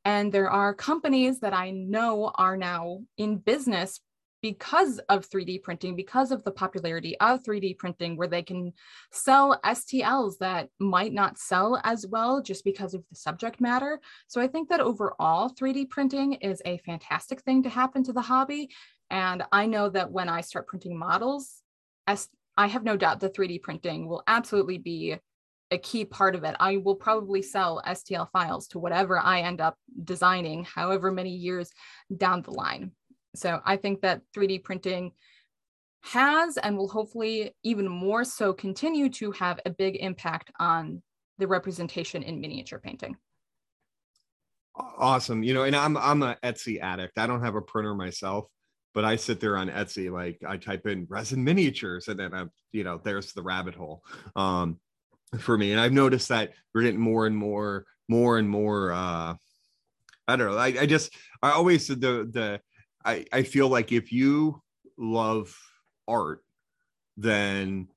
[0.04, 4.00] And there are companies that I know are now in business
[4.42, 8.72] because of 3D printing, because of the popularity of 3D printing, where they can
[9.12, 14.00] sell STLs that might not sell as well just because of the subject matter.
[14.28, 18.22] So I think that overall, 3D printing is a fantastic thing to happen to the
[18.22, 18.70] hobby.
[19.10, 21.62] And I know that when I start printing models,
[22.06, 25.16] as I have no doubt that 3D printing will absolutely be
[25.70, 26.56] a key part of it.
[26.58, 31.70] I will probably sell STL files to whatever I end up designing, however many years
[32.16, 32.92] down the line.
[33.34, 35.12] So I think that 3D printing
[36.02, 41.02] has and will hopefully even more so continue to have a big impact on
[41.38, 43.16] the representation in miniature painting.
[44.76, 45.42] Awesome.
[45.42, 47.18] You know, and I'm I'm a Etsy addict.
[47.18, 48.46] I don't have a printer myself,
[48.94, 52.50] but I sit there on Etsy, like I type in resin miniatures, and then I'm,
[52.72, 54.02] you know, there's the rabbit hole.
[54.36, 54.78] Um
[55.38, 55.72] for me.
[55.72, 59.34] And I've noticed that we're getting more and more, more and more uh
[60.28, 60.56] I don't know.
[60.56, 62.60] I, I just I always the the
[63.04, 64.62] I, I feel like if you
[64.98, 65.56] love
[66.06, 66.42] art,
[67.16, 67.88] then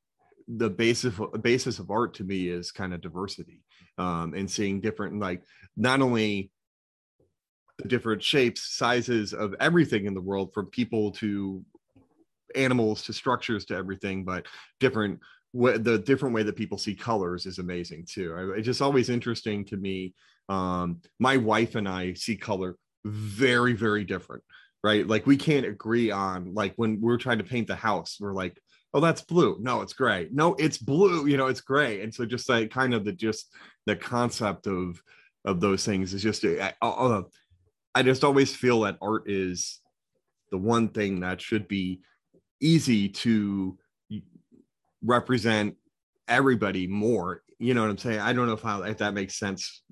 [0.47, 3.63] the basis basis of art to me is kind of diversity
[3.97, 5.41] um, and seeing different like
[5.77, 6.51] not only
[7.77, 11.63] the different shapes sizes of everything in the world from people to
[12.55, 14.45] animals to structures to everything but
[14.79, 15.19] different
[15.53, 18.53] the different way that people see colors is amazing too.
[18.57, 20.13] It's just always interesting to me
[20.49, 24.43] um, my wife and i see color very very different
[24.83, 25.07] right?
[25.07, 28.59] Like we can't agree on like when we're trying to paint the house we're like
[28.93, 29.57] oh that's blue.
[29.59, 30.27] No it's gray.
[30.31, 32.01] No it's blue you know it's gray.
[32.01, 33.49] And so just like kind of the just
[33.85, 35.01] the concept of
[35.45, 37.21] of those things is just eh, I, I,
[37.95, 39.79] I just always feel that art is
[40.51, 42.01] the one thing that should be
[42.61, 43.77] easy to
[45.01, 45.75] represent
[46.27, 48.19] everybody more you know what i'm saying?
[48.19, 49.82] I don't know if how if that makes sense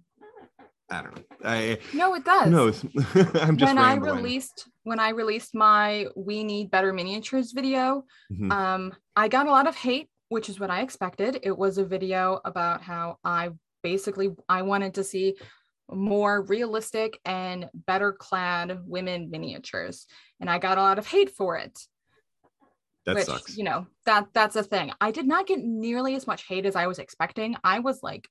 [0.91, 2.49] i don't know i No, it does.
[2.49, 2.83] knows
[3.41, 8.51] i'm just when I released when I released my We Need Better Miniatures video, Mhm.
[8.51, 11.39] um, I got a lot of hate, which is what I expected.
[11.43, 13.51] It was a video about how I
[13.83, 15.35] basically I wanted to see
[15.91, 20.07] more realistic and better clad women miniatures,
[20.39, 21.77] and I got a lot of hate for it.
[23.05, 24.91] that which sucks you know that that's a thing.
[24.99, 27.55] I did not get nearly as much hate as I was expecting.
[27.63, 28.27] I was like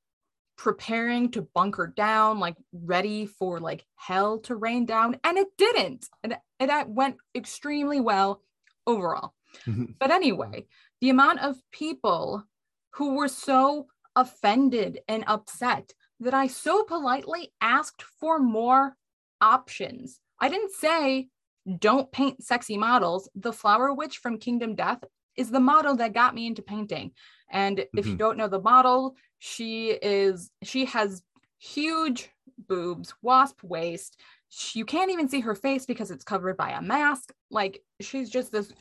[0.60, 6.06] preparing to bunker down, like ready for like hell to rain down, and it didn't.
[6.22, 8.42] And it, it went extremely well
[8.86, 9.32] overall.
[9.66, 9.94] Mhm.
[9.98, 10.66] but anyway,
[11.00, 12.44] the amount of people
[12.90, 18.96] who were so offended and upset that I so politely asked for more
[19.40, 20.20] options.
[20.40, 21.30] I didn't say
[21.78, 23.30] don't paint sexy models.
[23.34, 25.02] The flower witch from Kingdom Death
[25.40, 27.12] is the model that got me into painting.
[27.50, 28.18] And if you Mhm.
[28.18, 31.22] don't know the model, she is she has
[31.58, 32.30] huge
[32.68, 34.20] boobs, wasp waist.
[34.50, 37.32] She- You can't even see her face because it's covered by a mask.
[37.50, 38.72] Like she's just this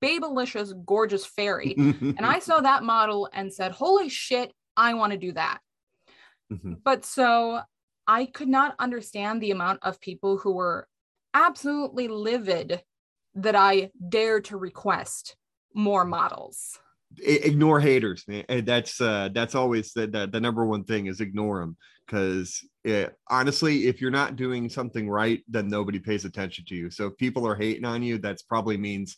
[0.00, 1.74] babylicious, gorgeous fairy.
[1.76, 5.58] And I saw that model and said, Holy shit, I want to do that.
[6.52, 6.82] Mhm.
[6.84, 7.62] But so
[8.06, 10.88] I could not understand the amount of people who were
[11.34, 12.82] absolutely livid
[13.34, 15.36] that I dared to request
[15.74, 16.78] more models.
[17.22, 18.44] Ignore haters man.
[18.48, 22.64] And that's uh that's always the, the the number one thing is ignore them because
[23.28, 27.16] honestly if you're not doing something right then nobody pays attention to you so if
[27.16, 29.16] people are hating on you that's probably means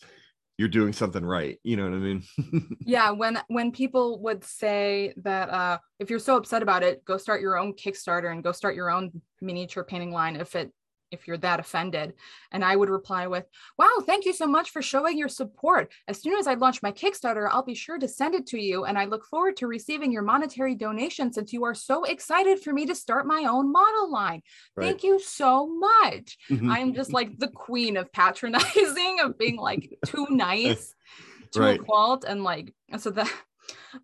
[0.59, 2.23] you're doing something right you know what i mean
[2.87, 7.17] Yeah, when when people would say that uh if you're so upset about it, go
[7.17, 10.71] start your own Kickstarter and go start your own miniature painting line if it
[11.15, 12.13] if you're that offended.
[12.53, 13.47] And I would reply with,
[13.79, 15.93] Wow, thank you so much for showing your support.
[16.07, 18.85] As soon as I launch my Kickstarter, I'll be sure to send it to you.
[18.85, 22.73] And I look forward to receiving your monetary donation since you are so excited for
[22.73, 24.43] me to start my own model line.
[24.77, 24.87] Right.
[24.87, 26.37] Thank you so much.
[26.51, 26.71] Mm-hmm.
[26.71, 30.95] I'm just like the queen of patronizing, of being like too nice
[31.53, 31.81] to right.
[31.81, 32.25] a fault.
[32.25, 33.33] And like, so that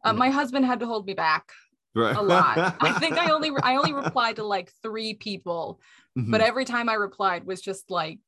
[0.04, 1.50] uh, my husband had to hold me back
[1.94, 2.16] right.
[2.16, 2.76] a lot.
[2.80, 5.80] I think I only I only replied to like three people,
[6.18, 6.30] mm-hmm.
[6.30, 8.20] but every time I replied was just like,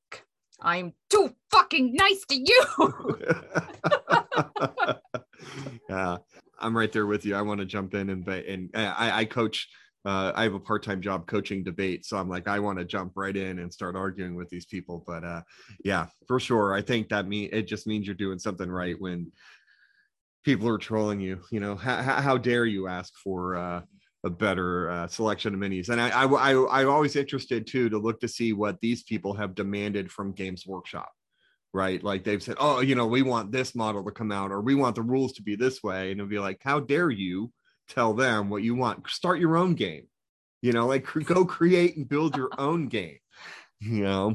[0.61, 2.65] "I'm too fucking nice to you."
[5.89, 6.17] yeah,
[6.59, 7.35] I'm right there with you.
[7.35, 9.69] I want to jump in and and I, I coach.
[10.05, 13.13] Uh, I have a part-time job coaching debate, so I'm like, I want to jump
[13.15, 15.05] right in and start arguing with these people.
[15.07, 15.43] But uh,
[15.85, 19.31] yeah, for sure, I think that mean it just means you're doing something right when
[20.45, 21.41] people are trolling you.
[21.53, 23.83] You know, how, how dare you ask for uh,
[24.25, 25.89] a better uh, selection of minis?
[25.89, 29.35] And I, I, I, I'm always interested too to look to see what these people
[29.35, 31.11] have demanded from Games Workshop,
[31.73, 32.03] right?
[32.03, 34.75] Like they've said, oh, you know, we want this model to come out, or we
[34.75, 37.53] want the rules to be this way, and it'll be like, how dare you
[37.89, 39.09] tell them what you want?
[39.09, 40.09] Start your own game.
[40.61, 43.19] You know, like go create and build your own game.
[43.81, 44.35] You know,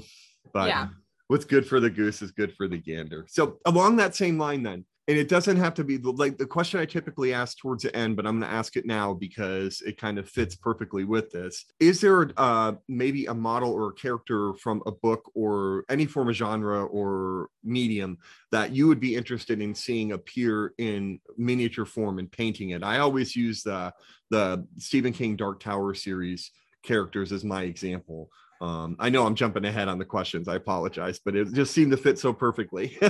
[0.54, 0.67] but.
[0.69, 0.88] Yeah
[1.28, 3.26] what's good for the goose is good for the gander.
[3.30, 6.82] So along that same line, then, and it doesn't have to be like the question
[6.82, 9.98] I typically ask towards the end, but I'm going to ask it now because it
[9.98, 11.65] kind of fits perfectly with this.
[11.80, 16.28] Is there uh, maybe a model or a character from a book or any form
[16.28, 18.17] of genre or medium
[18.52, 22.84] that you would be interested in seeing appear in miniature form and painting it?
[22.84, 23.93] I always use the
[24.30, 26.52] the Stephen King Dark Tower series
[26.84, 28.30] characters as my example.
[28.60, 30.50] Um, I know I'm jumping ahead on the questions.
[30.50, 32.98] I apologize, but it just seemed to fit so perfectly.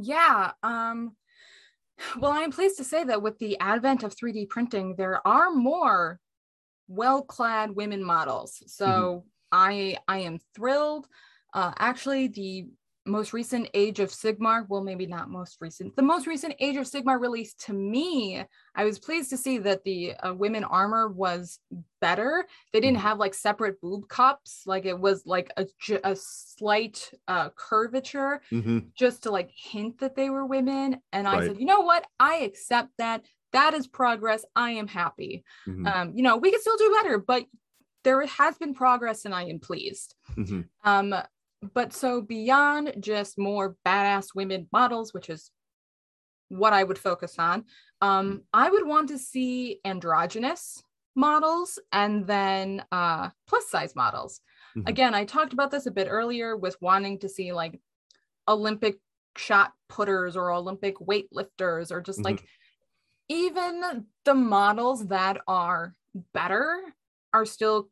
[0.00, 0.52] Yeah.
[0.62, 1.16] Um,
[2.18, 5.50] well, I am pleased to say that with the advent of 3D printing, there are
[5.50, 6.20] more
[6.86, 8.62] well-clad women models.
[8.66, 9.28] So mm-hmm.
[9.52, 11.06] I I am thrilled.
[11.52, 12.66] Uh, actually, the
[13.08, 16.84] most recent Age of Sigmar, well, maybe not most recent, the most recent Age of
[16.84, 18.44] Sigmar release to me,
[18.74, 21.58] I was pleased to see that the uh, women armor was
[22.00, 22.46] better.
[22.72, 23.06] They didn't mm-hmm.
[23.06, 25.66] have like separate boob cups, like it was like a,
[26.04, 28.78] a slight uh, curvature mm-hmm.
[28.96, 31.00] just to like hint that they were women.
[31.12, 31.46] And I right.
[31.48, 32.06] said, you know what?
[32.20, 33.24] I accept that.
[33.52, 34.44] That is progress.
[34.54, 35.42] I am happy.
[35.66, 35.86] Mm-hmm.
[35.86, 37.46] Um, you know, we can still do better, but
[38.04, 40.14] there has been progress and I am pleased.
[40.36, 40.60] Mm-hmm.
[40.84, 41.14] Um,
[41.74, 45.50] but so beyond just more badass women models, which is
[46.48, 47.64] what I would focus on,
[48.00, 48.40] um, mm.
[48.52, 50.82] I would want to see androgynous
[51.14, 54.40] models and then uh, plus size models.
[54.76, 54.88] Mm-hmm.
[54.88, 57.80] Again, I talked about this a bit earlier with wanting to see like
[58.46, 58.98] Olympic
[59.36, 62.36] shot putters or Olympic weightlifters or just mm-hmm.
[62.36, 62.44] like
[63.28, 65.94] even the models that are
[66.32, 66.80] better
[67.34, 67.90] are still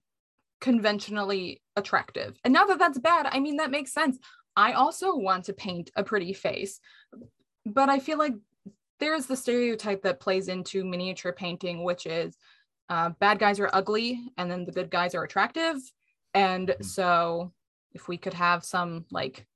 [0.61, 2.39] conventionally attractive.
[2.45, 4.19] And now that that's bad, I mean, that makes sense.
[4.57, 6.81] I also want to paint a pretty face,
[7.67, 8.35] but I feel like
[8.99, 12.37] there's the stereotype that plays into miniature painting, which is
[12.89, 15.77] uh, bad guys are ugly and then the good guys are attractive.
[16.35, 16.83] And mm-hmm.
[16.83, 17.53] so
[17.93, 19.47] if we could have some like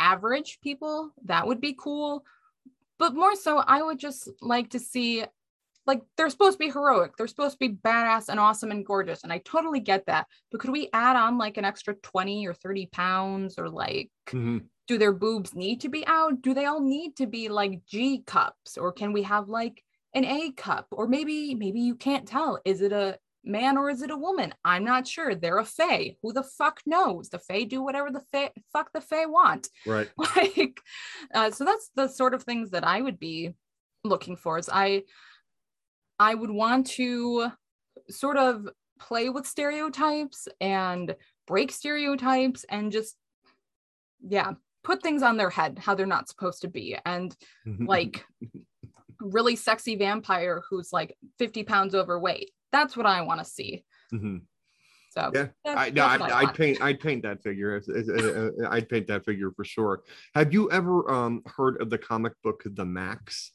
[0.00, 2.24] average people, that would be cool.
[2.98, 5.24] But more so, I would just like to see
[5.88, 9.24] like they're supposed to be heroic they're supposed to be badass and awesome and gorgeous
[9.24, 12.54] and i totally get that but could we add on like an extra 20 or
[12.54, 14.58] 30 pounds or like mm-hmm.
[14.86, 16.42] do their boobs need to be out?
[16.42, 19.82] Do they all need to be like g cups or can we have like
[20.14, 20.86] an a cup?
[20.90, 24.52] Or maybe maybe you can't tell is it a man or is it a woman?
[24.64, 27.28] I'm not sure they're a fae who the fuck knows?
[27.28, 29.68] The fae do whatever the fae fuck the fae want.
[29.86, 30.08] Right.
[30.18, 30.80] Like
[31.34, 33.54] uh, so that's the sort of things that i would be
[34.04, 35.02] looking for is i
[36.18, 37.50] I would want to
[38.10, 41.14] sort of play with stereotypes and
[41.46, 43.16] break stereotypes and just,
[44.26, 44.52] yeah,
[44.82, 46.96] put things on their head how they're not supposed to be.
[47.04, 47.34] And
[47.80, 48.24] like,
[49.20, 52.50] really sexy vampire who's like 50 pounds overweight.
[52.72, 53.84] That's what I want to see.
[54.12, 54.38] Mm-hmm.
[55.10, 57.80] So yeah, I, no, I'd, I'd paint, I'd paint that figure.
[58.70, 60.02] I'd paint that figure for sure.
[60.34, 63.52] Have you ever um, heard of the comic book The Maxx?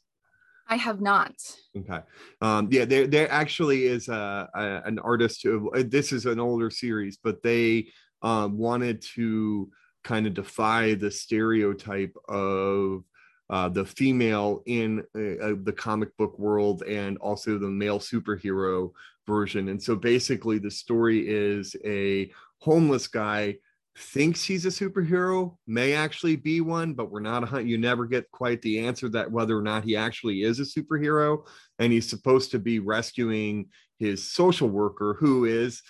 [0.68, 1.34] I have not.
[1.76, 2.00] Okay.
[2.40, 6.70] Um, yeah, there there actually is a, a, an artist who this is an older
[6.70, 7.88] series, but they
[8.22, 9.70] um, wanted to
[10.02, 13.04] kind of defy the stereotype of
[13.50, 18.90] uh, the female in uh, uh, the comic book world and also the male superhero
[19.26, 19.68] version.
[19.68, 23.56] And so basically, the story is a homeless guy
[23.96, 28.06] thinks he's a superhero may actually be one but we're not a hunt, you never
[28.06, 31.46] get quite the answer that whether or not he actually is a superhero
[31.78, 33.66] and he's supposed to be rescuing
[33.98, 35.82] his social worker who is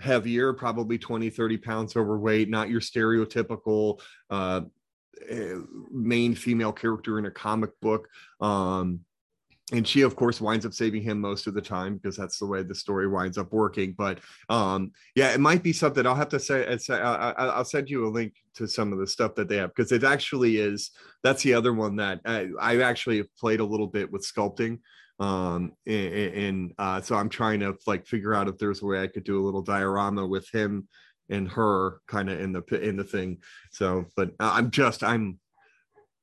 [0.00, 4.00] heavier, probably 20, 30 pounds overweight, not your stereotypical
[4.30, 4.62] uh,
[5.28, 5.54] eh,
[5.90, 8.08] main female character in a comic book.
[8.40, 9.00] Um,
[9.72, 12.46] and she of course winds up saving him most of the time because that's the
[12.46, 13.92] way the story winds up working.
[13.92, 18.08] But um yeah it might be something i'll have to say i'll send you a
[18.08, 20.92] link to some of the stuff that they have because it actually is
[21.22, 24.78] that's the other one that I, I actually have played a little bit with sculpting
[25.18, 29.06] um and, uh so i'm trying to like figure out if there's a way i
[29.06, 30.86] could do a little diorama with him
[31.28, 33.38] and her kind of in the in the thing.
[33.70, 35.38] So but uh, i'm just i'm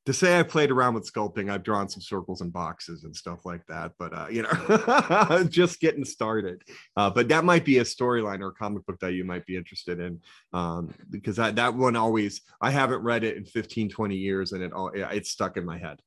[0.05, 3.45] to say I played around with sculpting, I've drawn some circles and boxes and stuff
[3.45, 3.93] like that.
[3.97, 6.61] But uh, you know, just getting started.
[6.97, 9.55] Uh, but that might be a storyline or a comic book that you might be
[9.55, 10.19] interested in,
[10.51, 14.61] um, because that that one always I haven't read it in 15, 20 years, and
[14.61, 15.99] it all it's stuck in my head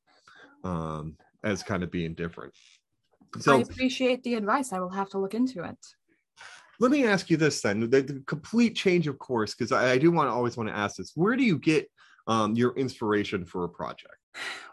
[0.62, 2.52] um, as kind of being different.
[3.38, 4.72] So I appreciate the advice.
[4.72, 5.78] I will have to look into it.
[6.78, 9.98] Let me ask you this then: the, the complete change of course, because I, I
[9.98, 11.90] do want to always want to ask this: Where do you get
[12.26, 14.16] um, your inspiration for a project?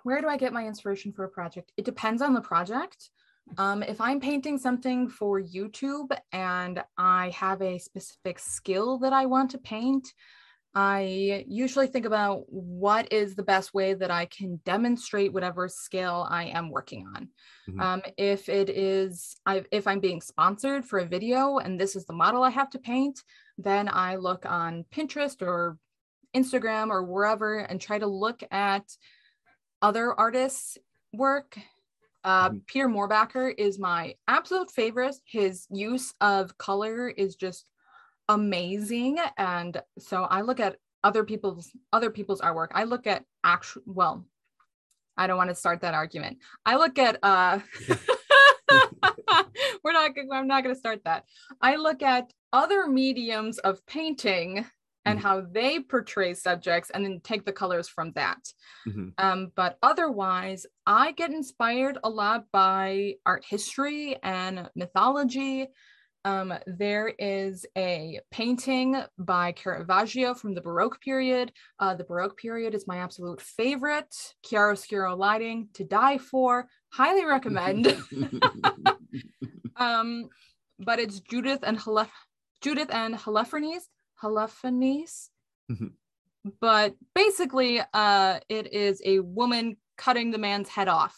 [0.03, 1.71] Where do I get my inspiration for a project?
[1.77, 3.09] It depends on the project.
[3.57, 9.25] Um, if I'm painting something for YouTube and I have a specific skill that I
[9.25, 10.07] want to paint,
[10.75, 16.25] I usually think about what is the best way that I can demonstrate whatever skill
[16.27, 17.29] I am working on.
[17.69, 17.79] Mm-hmm.
[17.79, 22.05] Um, if it is, I, if I'm being sponsored for a video and this is
[22.05, 23.19] the model I have to paint,
[23.59, 25.77] then I look on Pinterest or
[26.35, 28.83] Instagram or wherever and try to look at
[29.81, 30.77] other artists'
[31.13, 31.57] work.
[32.23, 32.57] Uh, mm-hmm.
[32.67, 35.15] Peter Mohrbacher is my absolute favorite.
[35.25, 37.65] His use of color is just
[38.29, 42.69] amazing, and so I look at other people's other people's artwork.
[42.71, 44.25] I look at actual well,
[45.17, 46.37] I don't want to start that argument.
[46.65, 47.59] I look at uh
[49.83, 51.25] we're not I'm not going to start that.
[51.61, 54.65] I look at other mediums of painting
[55.05, 55.27] and mm-hmm.
[55.27, 58.39] how they portray subjects and then take the colors from that.
[58.87, 59.09] Mm-hmm.
[59.17, 65.67] Um, but otherwise, I get inspired a lot by art history and mythology.
[66.25, 71.51] Um, there is a painting by Caravaggio from the Baroque period.
[71.79, 74.15] Uh, the Baroque period is my absolute favorite.
[74.45, 76.67] Chiaroscuro lighting to die for.
[76.93, 77.87] Highly recommend.
[79.75, 80.29] um,
[80.79, 81.77] but it's Judith and
[82.61, 83.83] Judith and Holofernes
[84.23, 85.29] Holofernes.
[85.71, 85.87] Mm-hmm.
[86.59, 91.17] But basically, uh, it is a woman cutting the man's head off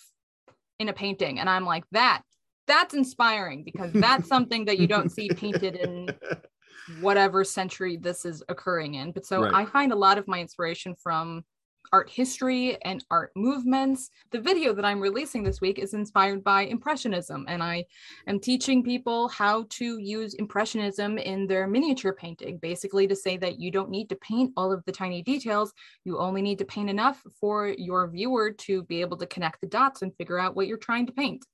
[0.80, 1.40] in a painting.
[1.40, 2.22] And I'm like, that,
[2.68, 6.10] that's inspiring because that's something that you don't see painted in
[7.02, 9.12] whatever century this is occurring in.
[9.12, 9.54] But so right.
[9.54, 11.44] I find a lot of my inspiration from
[11.92, 14.12] art history and art movements.
[14.32, 17.86] The video that I'm releasing this week is inspired by Impressionism, and I
[18.28, 23.60] am teaching people how to use Impressionism in their miniature painting, basically to say that
[23.60, 25.74] you don't need to paint all of the tiny details,
[26.04, 29.68] you only need to paint enough for your viewer to be able to connect the
[29.68, 31.46] dots and figure out what you're trying to paint.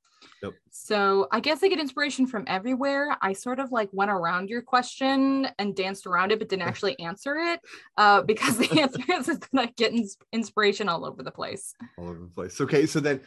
[0.44, 0.54] Yep.
[0.70, 3.16] So I guess I get inspiration from everywhere.
[3.22, 7.00] I sort of like went around your question and danced around it, but didn't actually
[7.00, 7.60] answer it
[7.98, 9.94] uh, because the answer is that I get
[10.32, 11.74] inspiration all over the place.
[11.98, 12.60] All over the place.
[12.60, 13.22] Okay, so then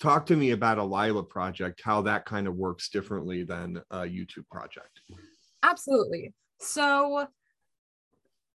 [0.00, 4.00] talk to me about a Lila project, how that kind of works differently than a
[4.00, 5.00] YouTube project.
[5.62, 6.34] Absolutely.
[6.60, 7.28] So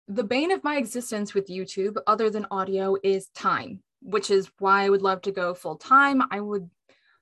[0.07, 4.83] the bane of my existence with YouTube, other than audio, is time, which is why
[4.83, 6.21] I would love to go full time.
[6.31, 6.69] I would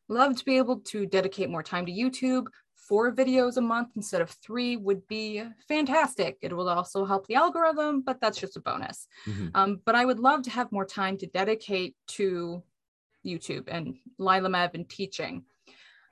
[0.09, 2.47] Love to be able to dedicate more time to YouTube.
[2.75, 6.37] Four videos a month instead of three would be fantastic.
[6.41, 9.07] It will also help the algorithm, but that's just a bonus.
[9.27, 9.49] Mm-hmm.
[9.53, 12.63] Um, but I would love to have more time to dedicate to
[13.23, 15.43] YouTube and Lila Mev and teaching.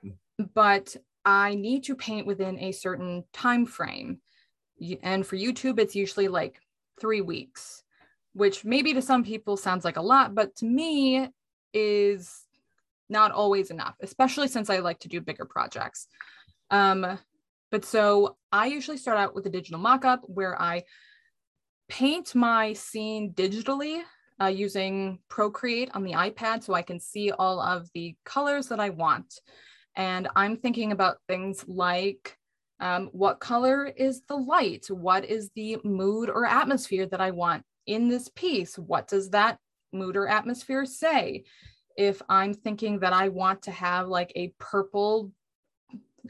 [0.04, 0.44] Mm-hmm.
[0.54, 0.94] But
[1.24, 4.20] I need to paint within a certain time frame.
[5.02, 6.60] And for YouTube, it's usually like
[7.00, 7.82] three weeks,
[8.34, 11.28] which maybe to some people sounds like a lot, but to me
[11.74, 12.44] is
[13.08, 16.06] not always enough, especially since I like to do bigger projects.
[16.70, 17.18] Um,
[17.70, 20.84] but so I usually start out with a digital mockup where I
[21.88, 24.02] paint my scene digitally
[24.40, 28.80] uh, using Procreate on the iPad so I can see all of the colors that
[28.80, 29.40] I want.
[29.96, 32.36] And I'm thinking about things like
[32.80, 34.86] um, what color is the light?
[34.88, 38.78] What is the mood or atmosphere that I want in this piece?
[38.78, 39.58] What does that
[39.92, 41.44] mood or atmosphere say?
[41.98, 45.32] If I'm thinking that I want to have like a purple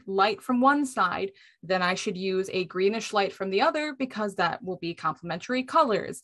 [0.07, 4.35] light from one side, then I should use a greenish light from the other because
[4.35, 6.23] that will be complementary colors.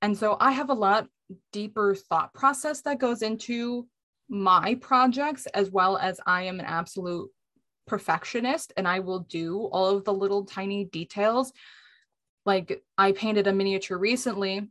[0.00, 1.08] And so I have a lot
[1.52, 3.86] deeper thought process that goes into
[4.30, 7.28] my projects as well as I am an absolute
[7.86, 11.52] perfectionist and I will do all of the little tiny details.
[12.46, 14.70] Like I painted a miniature recently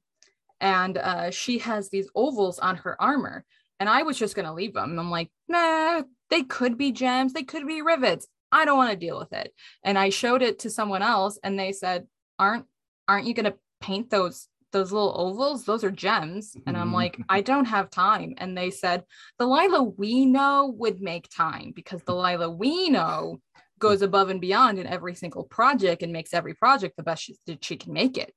[0.59, 3.45] and uh, she has these ovals on her armor.
[3.79, 4.99] And I was just going to leave them.
[4.99, 8.27] I'm like, nah, they could be gems, they could be rivets.
[8.51, 9.53] I don't want to deal with it.
[9.83, 12.07] And I showed it to someone else and they said,
[12.39, 12.65] aren't
[13.07, 17.19] aren't you going to paint those those little ovals those are gems and i'm like
[17.29, 19.03] i don't have time and they said
[19.37, 23.39] the lila we know would make time because the lila we know
[23.79, 27.35] goes above and beyond in every single project and makes every project the best she,
[27.61, 28.33] she can make it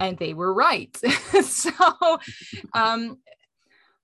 [0.00, 0.96] and they were right
[1.42, 1.70] so
[2.74, 3.18] um,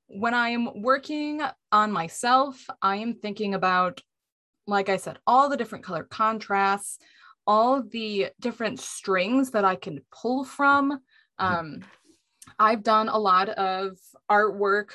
[0.09, 1.41] when i am working
[1.73, 4.03] on myself i am thinking about
[4.67, 6.99] like i said all the different color contrasts
[7.47, 11.01] all the different strings that i can pull from
[11.41, 11.83] um,
[12.59, 13.99] I've done a lot of
[14.31, 14.91] artwork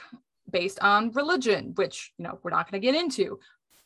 [0.50, 3.40] based on religion, which, you know, we're not going to get into,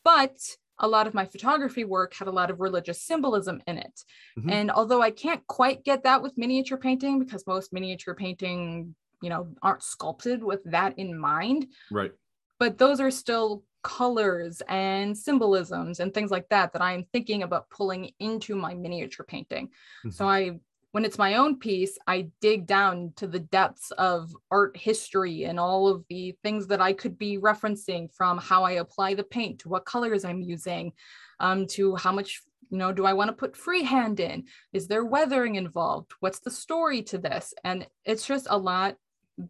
[0.03, 0.37] but
[0.79, 4.03] a lot of my photography work had a lot of religious symbolism in it.
[4.37, 4.49] Mm-hmm.
[4.49, 9.29] And although I can't quite get that with miniature painting because most miniature painting, you
[9.29, 11.67] know, aren't sculpted with that in mind.
[11.91, 12.11] Right.
[12.59, 17.69] But those are still colors and symbolisms and things like that that I'm thinking about
[17.69, 19.67] pulling into my miniature painting.
[19.67, 20.09] Mm-hmm.
[20.09, 20.59] So I
[20.91, 25.59] when it's my own piece, I dig down to the depths of art history and
[25.59, 29.59] all of the things that I could be referencing from how I apply the paint
[29.59, 30.93] to what colors I'm using,
[31.39, 34.45] um, to how much you know do I want to put freehand in?
[34.73, 36.13] Is there weathering involved?
[36.19, 37.53] What's the story to this?
[37.63, 38.95] And it's just a lot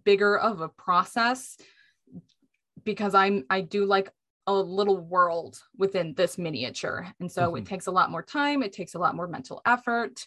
[0.03, 1.57] bigger of a process
[2.83, 4.11] because I'm I do like
[4.47, 7.07] a little world within this miniature.
[7.19, 7.57] And so mm-hmm.
[7.57, 10.25] it takes a lot more time, it takes a lot more mental effort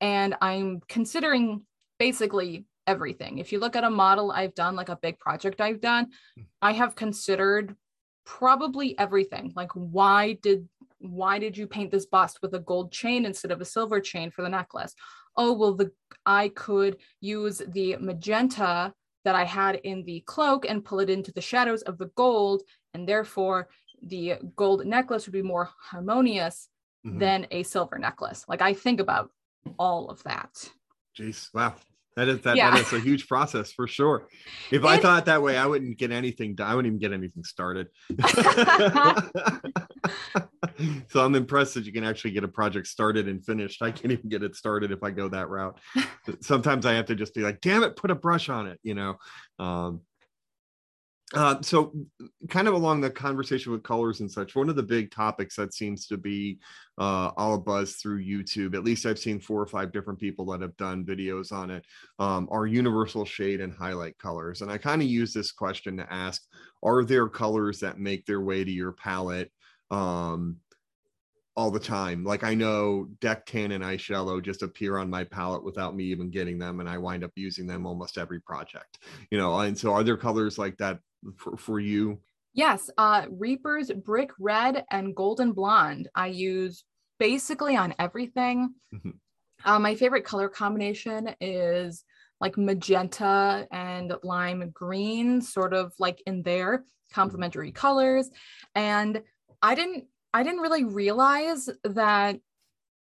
[0.00, 1.62] and I'm considering
[1.98, 3.38] basically everything.
[3.38, 6.42] If you look at a model I've done, like a big project I've done, hmm.
[6.60, 7.76] I have considered
[8.24, 9.52] probably everything.
[9.56, 10.68] Like why did
[10.98, 14.30] why did you paint this bust with a gold chain instead of a silver chain
[14.30, 14.94] for the necklace?
[15.36, 15.90] Oh, well the
[16.26, 18.92] I could use the magenta
[19.24, 22.62] that I had in the cloak and pull it into the shadows of the gold
[22.94, 23.68] and therefore
[24.02, 26.68] the gold necklace would be more harmonious
[27.06, 27.18] mm-hmm.
[27.18, 28.44] than a silver necklace.
[28.48, 29.30] Like I think about
[29.78, 30.70] all of that.
[31.18, 31.74] Jeez, wow.
[32.16, 32.72] That is that, yeah.
[32.72, 34.26] that is a huge process for sure.
[34.70, 36.68] If I thought that way, I wouldn't get anything done.
[36.68, 37.88] I wouldn't even get anything started.
[41.08, 43.80] so I'm impressed that you can actually get a project started and finished.
[43.80, 45.78] I can't even get it started if I go that route.
[46.40, 48.94] Sometimes I have to just be like, damn it, put a brush on it, you
[48.94, 49.16] know.
[49.58, 50.00] Um,
[51.34, 51.92] uh, so,
[52.48, 55.72] kind of along the conversation with colors and such, one of the big topics that
[55.72, 56.58] seems to be
[56.98, 60.44] uh, all a buzz through YouTube, at least I've seen four or five different people
[60.46, 61.84] that have done videos on it,
[62.18, 64.60] um, are universal shade and highlight colors.
[64.62, 66.42] And I kind of use this question to ask
[66.82, 69.52] Are there colors that make their way to your palette?
[69.92, 70.56] Um,
[71.56, 72.24] all the time.
[72.24, 76.30] Like I know deck tan and eyeshadow just appear on my palette without me even
[76.30, 78.98] getting them, and I wind up using them almost every project.
[79.30, 81.00] You know, and so are there colors like that
[81.36, 82.20] for, for you?
[82.52, 86.08] Yes, uh, Reaper's Brick Red and Golden Blonde.
[86.14, 86.84] I use
[87.18, 88.74] basically on everything.
[88.92, 89.10] Mm-hmm.
[89.64, 92.04] Uh, my favorite color combination is
[92.40, 97.14] like magenta and lime green, sort of like in there, mm-hmm.
[97.14, 98.30] complementary colors.
[98.74, 99.22] And
[99.62, 102.36] I didn't I didn't really realize that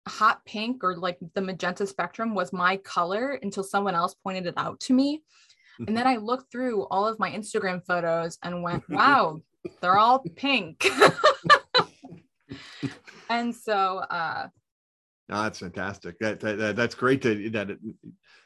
[0.06, 4.54] hot pink or like the magenta spectrum was my color until someone else pointed it
[4.56, 5.22] out to me.
[5.86, 9.40] And then I looked through all of my Instagram photos and went, wow,
[9.80, 10.86] they're all pink.
[13.30, 14.48] and so uh
[15.28, 16.18] no, that's fantastic.
[16.20, 17.78] That, that, that's great to that it,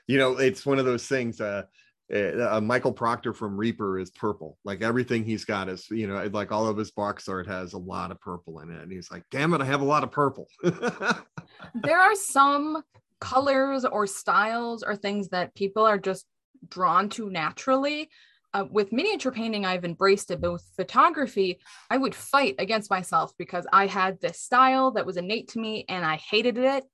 [0.07, 1.65] you know it's one of those things uh
[2.13, 4.59] uh, Michael Proctor from Reaper is purple.
[4.65, 7.79] Like everything he's got is, you know, like all of his box art has a
[7.79, 8.83] lot of purple in it.
[8.83, 10.49] And he's like, damn it, I have a lot of purple.
[10.63, 12.83] there are some
[13.21, 16.27] colors or styles or things that people are just
[16.69, 18.11] drawn to naturally.
[18.53, 23.33] Uh, with miniature painting, I've embraced it, but with photography, I would fight against myself
[23.39, 26.85] because I had this style that was innate to me and I hated it.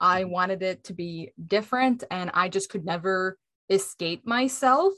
[0.00, 0.32] I mm-hmm.
[0.32, 3.38] wanted it to be different and I just could never
[3.70, 4.92] escape myself.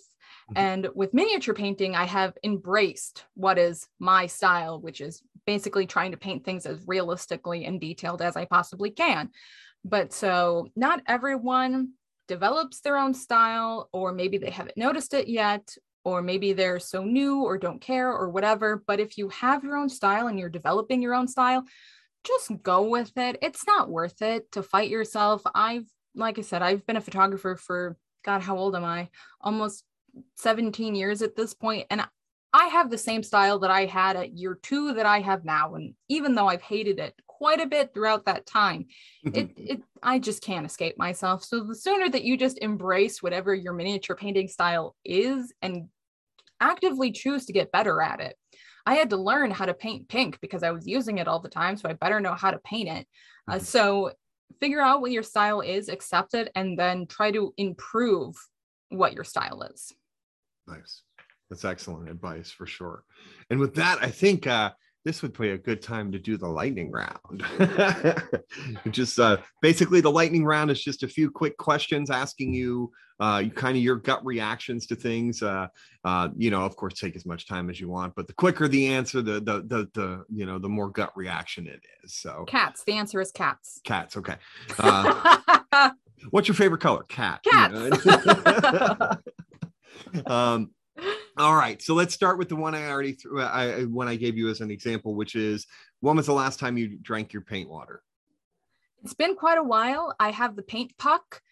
[0.50, 0.58] Mm-hmm.
[0.58, 6.12] And with miniature painting, I have embraced what is my style, which is basically trying
[6.12, 9.30] to paint things as realistically and detailed as I possibly can.
[9.84, 11.90] But so not everyone
[12.28, 15.74] develops their own style, or maybe they haven't noticed it yet,
[16.04, 18.82] or maybe they're so new or don't care or whatever.
[18.86, 21.64] But if you have your own style and you're developing your own style,
[22.24, 23.38] just go with it.
[23.42, 25.42] It's not worth it to fight yourself.
[25.54, 29.08] I've, like I said, I've been a photographer for God, how old am I?
[29.40, 29.84] Almost
[30.36, 32.06] 17 years at this point, and
[32.52, 35.74] I have the same style that I had at year two that I have now.
[35.74, 38.87] And even though I've hated it quite a bit throughout that time,
[39.24, 41.45] it, it I just can't escape myself.
[41.45, 45.89] So the sooner that you just embrace whatever your miniature painting style is and
[46.61, 48.37] actively choose to get better at it.
[48.87, 51.49] I had to learn how to paint pink because I was using it all the
[51.49, 51.76] time.
[51.76, 53.07] So I better know how to paint it.
[53.49, 53.64] Uh, mm-hmm.
[53.64, 54.12] so
[54.61, 58.37] figure out what your style is, accept it, and then try to improve
[58.89, 59.93] what your style is.
[60.66, 61.03] Nice.
[61.51, 63.05] That's excellent advice for sure.
[63.51, 64.70] And with that, I think uh,
[65.07, 67.44] this would be a good time to do the lightning round.
[68.90, 72.90] just uh, basically, the lightning round is just a few quick questions asking you
[73.20, 75.44] uh, kind of your gut reactions to things.
[75.44, 75.68] Uh,
[76.04, 78.66] uh, you know, of course, take as much time as you want, but the quicker
[78.66, 82.16] the answer, the the the, the you know, the more gut reaction it is.
[82.16, 82.82] So cats.
[82.84, 83.80] The answer is cats.
[83.84, 84.16] Cats.
[84.16, 84.34] Okay.
[85.78, 85.90] Uh,
[86.30, 87.02] what's your favorite color?
[87.04, 87.42] Cat.
[87.44, 88.07] Cats.
[90.26, 90.70] um,
[91.36, 93.42] all right, so let's start with the one I already threw.
[93.42, 95.66] I one I gave you as an example, which is
[96.01, 98.03] when was the last time you drank your paint water?
[99.03, 100.14] It's been quite a while.
[100.18, 101.42] I have the paint puck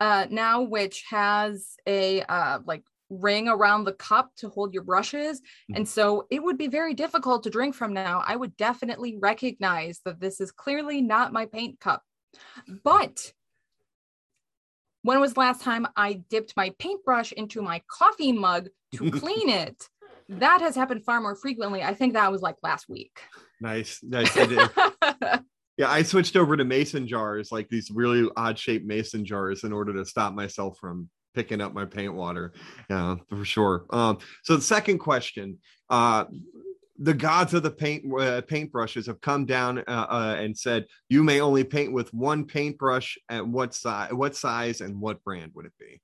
[0.00, 5.40] uh, now, which has a uh, like ring around the cup to hold your brushes,
[5.40, 5.76] mm-hmm.
[5.76, 8.22] and so it would be very difficult to drink from now.
[8.26, 12.02] I would definitely recognize that this is clearly not my paint cup,
[12.84, 13.32] but
[15.02, 19.48] when was the last time I dipped my paintbrush into my coffee mug to clean
[19.48, 19.84] it?
[20.28, 21.82] That has happened far more frequently.
[21.82, 23.18] I think that was like last week.
[23.60, 24.00] Nice.
[24.02, 24.30] Nice.
[24.36, 25.40] I
[25.76, 29.72] yeah, I switched over to mason jars, like these really odd shaped mason jars, in
[29.72, 32.52] order to stop myself from picking up my paint water.
[32.90, 33.86] Yeah, for sure.
[33.90, 35.58] Um, so the second question,
[35.88, 36.24] uh,
[36.98, 41.22] the gods of the paint uh, paintbrushes have come down uh, uh, and said you
[41.22, 45.66] may only paint with one paintbrush at what size what size and what brand would
[45.66, 46.00] it be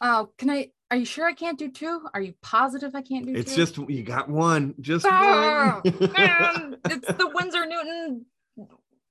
[0.00, 2.00] oh can i are you sure i can't do two?
[2.12, 3.64] Are you positive i can't do it's two?
[3.64, 6.12] just you got one just ah, one.
[6.12, 8.26] man, it's the Winsor Newton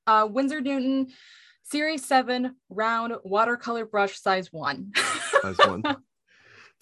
[0.08, 1.08] uh Winsor Newton
[1.64, 4.92] series 7 round watercolor brush size 1
[5.42, 5.84] size 1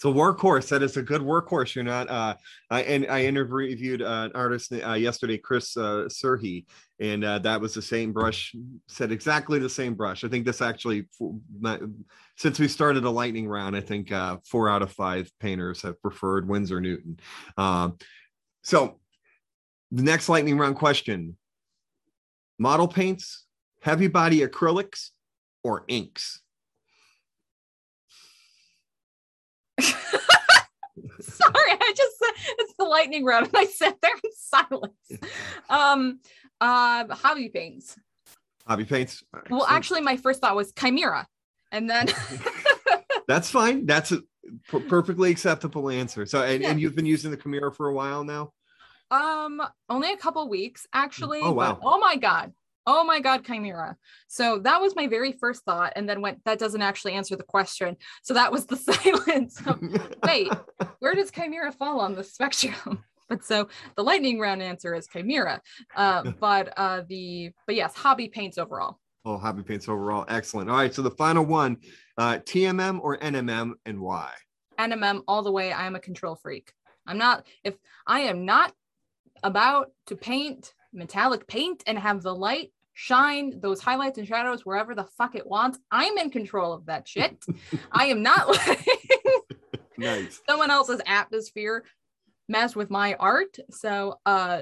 [0.01, 0.67] it's a workhorse.
[0.69, 1.75] That is a good workhorse.
[1.75, 2.09] You're not.
[2.09, 2.33] Uh,
[2.71, 6.65] I and I interviewed uh, an artist uh, yesterday, Chris uh, Surhi,
[6.99, 8.55] and uh, that was the same brush.
[8.87, 10.23] Said exactly the same brush.
[10.23, 11.07] I think this actually,
[12.35, 16.01] since we started a lightning round, I think uh, four out of five painters have
[16.01, 17.19] preferred Winsor Newton.
[17.55, 17.99] Um,
[18.63, 18.99] so,
[19.91, 21.37] the next lightning round question:
[22.57, 23.45] model paints,
[23.83, 25.09] heavy body acrylics,
[25.63, 26.40] or inks?
[31.19, 35.33] Sorry, I just said it's the lightning round and I sat there in silence.
[35.69, 36.19] Um,
[36.59, 37.97] uh, hobby paints.
[38.67, 39.23] Hobby paints.
[39.49, 41.25] Well, actually, my first thought was Kimera,
[41.71, 42.07] and then
[43.27, 43.85] that's fine.
[43.85, 44.21] That's a
[44.87, 46.25] perfectly acceptable answer.
[46.25, 46.69] So, and, yeah.
[46.69, 48.53] and you've been using the Kimera for a while now.
[49.09, 51.41] Um, only a couple weeks actually.
[51.41, 51.79] Oh wow!
[51.83, 52.53] oh my god,
[52.87, 53.95] oh my god Kimera.
[54.27, 57.43] So that was my very first thought and then went that doesn't actually answer the
[57.43, 57.97] question.
[58.23, 59.61] So that was the silence
[60.23, 60.51] wait
[60.99, 63.03] where does Kimera fall on the spectrum?
[63.29, 65.61] But so the lightning round answer is Kimera.
[65.95, 68.99] Uh, but uh, the but yes hobby paints overall.
[69.23, 70.25] Oh hobby paints overall.
[70.27, 70.69] Excellent.
[70.69, 71.77] All right so the final one
[72.17, 74.33] uh, tmm or nmm and why?
[74.77, 75.71] Nmm all the way.
[75.71, 76.73] I am a control freak.
[77.07, 77.75] I'm not if
[78.05, 78.73] i am not
[79.43, 84.93] about to paint metallic paint and have the light shine those highlights and shadows wherever
[84.93, 85.79] the fuck it wants.
[85.89, 87.37] I'm in control of that shit.
[87.91, 88.83] I am not letting
[89.97, 90.41] nice.
[90.47, 91.85] someone else's atmosphere
[92.49, 93.57] mess with my art.
[93.71, 94.61] So uh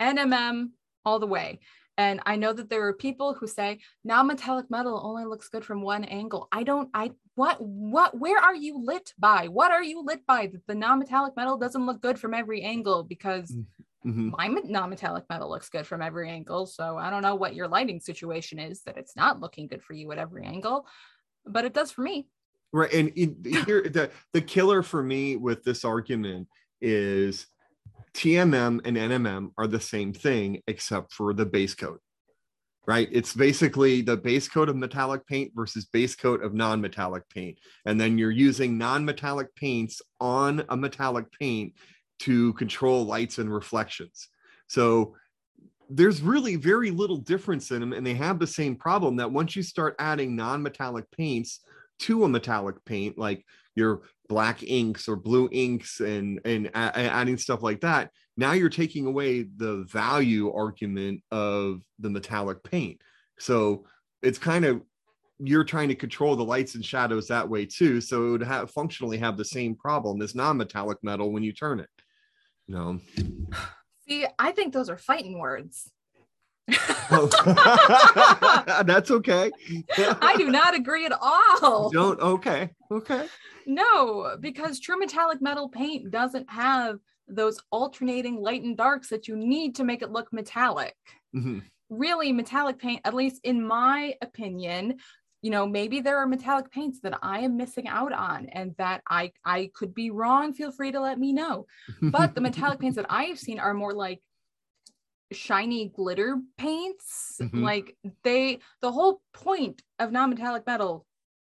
[0.00, 0.70] NMM
[1.04, 1.60] all the way.
[1.96, 5.82] And I know that there are people who say non-metallic metal only looks good from
[5.82, 6.46] one angle.
[6.52, 9.48] I don't, I, what, what, where are you lit by?
[9.48, 13.02] What are you lit by that the non-metallic metal doesn't look good from every angle?
[13.02, 13.64] Because mm.
[14.06, 14.30] Mm-hmm.
[14.36, 16.66] My non-metallic metal looks good from every angle.
[16.66, 19.92] So I don't know what your lighting situation is that it's not looking good for
[19.92, 20.86] you at every angle,
[21.44, 22.28] but it does for me.
[22.72, 22.92] Right.
[22.92, 23.12] And
[23.66, 26.48] here the the killer for me with this argument
[26.80, 27.46] is
[28.14, 32.00] TMM and NMM are the same thing except for the base coat.
[32.86, 33.08] Right?
[33.12, 37.58] It's basically the base coat of metallic paint versus base coat of non-metallic paint.
[37.84, 41.74] And then you're using non-metallic paints on a metallic paint
[42.20, 44.28] to control lights and reflections.
[44.66, 45.14] So
[45.90, 49.56] there's really very little difference in them, and they have the same problem that once
[49.56, 51.60] you start adding non-metallic paints
[52.00, 53.44] to a metallic paint, like
[53.74, 59.06] your black inks or blue inks, and and adding stuff like that, now you're taking
[59.06, 63.00] away the value argument of the metallic paint.
[63.38, 63.86] So
[64.22, 64.82] it's kind of
[65.38, 68.00] you're trying to control the lights and shadows that way too.
[68.00, 71.80] So it would have functionally have the same problem as non-metallic metal when you turn
[71.80, 71.88] it.
[72.68, 73.00] No.
[74.06, 75.90] See, I think those are fighting words.
[77.10, 77.30] Oh.
[78.86, 79.50] That's okay.
[79.96, 81.90] I do not agree at all.
[81.90, 82.70] Don't okay.
[82.90, 83.26] Okay.
[83.66, 89.36] No, because true metallic metal paint doesn't have those alternating light and darks that you
[89.36, 90.94] need to make it look metallic.
[91.34, 91.62] Mhm.
[91.90, 94.98] Really, metallic paint, at least in my opinion,
[95.42, 99.02] you know, maybe there are metallic paints that I am missing out on and that
[99.08, 100.52] I I could be wrong.
[100.52, 101.66] Feel free to let me know.
[102.02, 104.20] But the metallic paints that I have seen are more like
[105.32, 107.36] shiny glitter paints.
[107.40, 107.62] Mhm.
[107.62, 111.06] Like they the whole point of non-metallic metal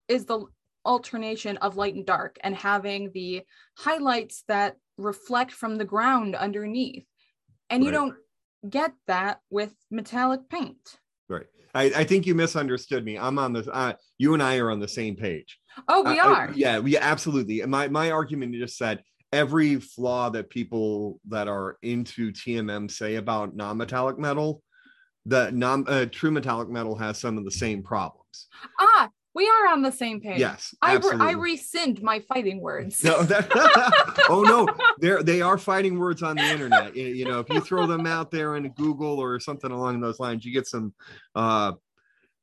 [0.09, 0.47] is the
[0.85, 3.43] alternation of light and dark and having the
[3.77, 7.07] highlights that reflect from the ground underneath.
[7.71, 8.15] And you don't
[8.69, 10.99] get that with metallic paint.
[11.75, 13.19] I, I think you misunderstood me.
[13.19, 13.69] I'm on this.
[13.71, 15.59] Uh, you and I are on the same page.
[15.89, 16.53] Oh, we I- I- are.
[16.55, 17.63] yeah, we absolutely.
[17.67, 19.03] My my argument just said
[19.33, 24.63] every flaw that people that are into TMM say about non-metallic metal,
[25.27, 28.49] the non uh, true metallic metal has some of the same problems.
[28.81, 30.41] Ah, we are on the same page.
[30.41, 31.17] Yes, I, re-.
[31.21, 33.05] I rescind my fighting words.
[33.05, 33.47] no, that,
[34.29, 34.67] oh no,
[34.99, 36.97] they're they are fighting words on the internet.
[36.97, 40.45] You, know, if you throw them out there in Google or something along those lines,
[40.45, 40.93] you get some
[41.37, 41.73] uh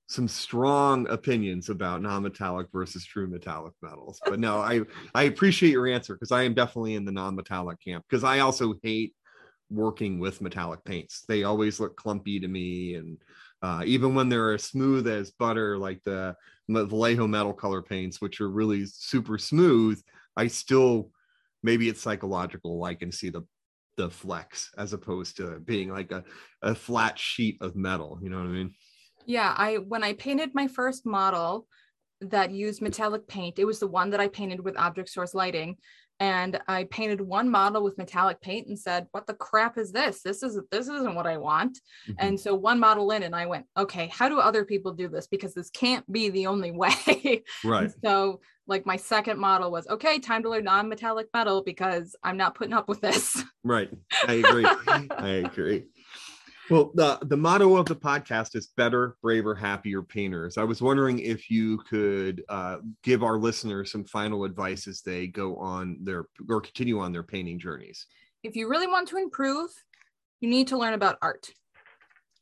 [0.08, 4.22] some strong opinions about non-metallic versus true metallic metals.
[4.26, 4.82] But no, I
[5.14, 8.76] I appreciate your answer because I am definitely in the non-metallic camp because I also
[8.84, 9.14] hate
[9.70, 11.26] working with metallic paints.
[11.28, 13.18] They always look clumpy to me and
[13.62, 16.36] uh, even when they're as smooth as butter, like the
[16.70, 20.01] Vallejo metal color paints, which are really super smooth,
[20.36, 21.11] I still
[21.63, 22.84] maybe it's psychological.
[22.84, 23.43] I can see the
[23.97, 26.24] the flecks as opposed to being like a,
[26.61, 28.20] a flat sheet of metal.
[28.22, 28.74] You know what I mean?
[29.26, 31.68] Yeah, I when I painted my first model
[32.22, 35.78] that used metallic paint, it was the one that I painted with object source lighting.
[36.20, 40.22] And I painted one model with metallic paint and said, "What the crap is this?
[40.22, 42.16] This is this isn't what I want." Mhm.
[42.20, 45.28] And so one model in, and I went, "Okay, how do other people do this?
[45.28, 47.91] Because this can't be the only way." right.
[48.03, 52.55] So, like my second model was, "Okay, time to learn non-metallic metal because I'm not
[52.55, 53.89] putting up with this." Right.
[54.26, 54.66] I agree.
[54.66, 55.86] I agree.
[56.70, 60.57] Well, the, the motto of the podcast is better, braver, happier painters.
[60.57, 65.28] I was wondering if you could uh, give our listeners some final advice as they
[65.28, 68.07] go on their or continue on their painting journeys.
[68.41, 69.70] if you really want to improve,
[70.39, 71.49] you need to learn about art.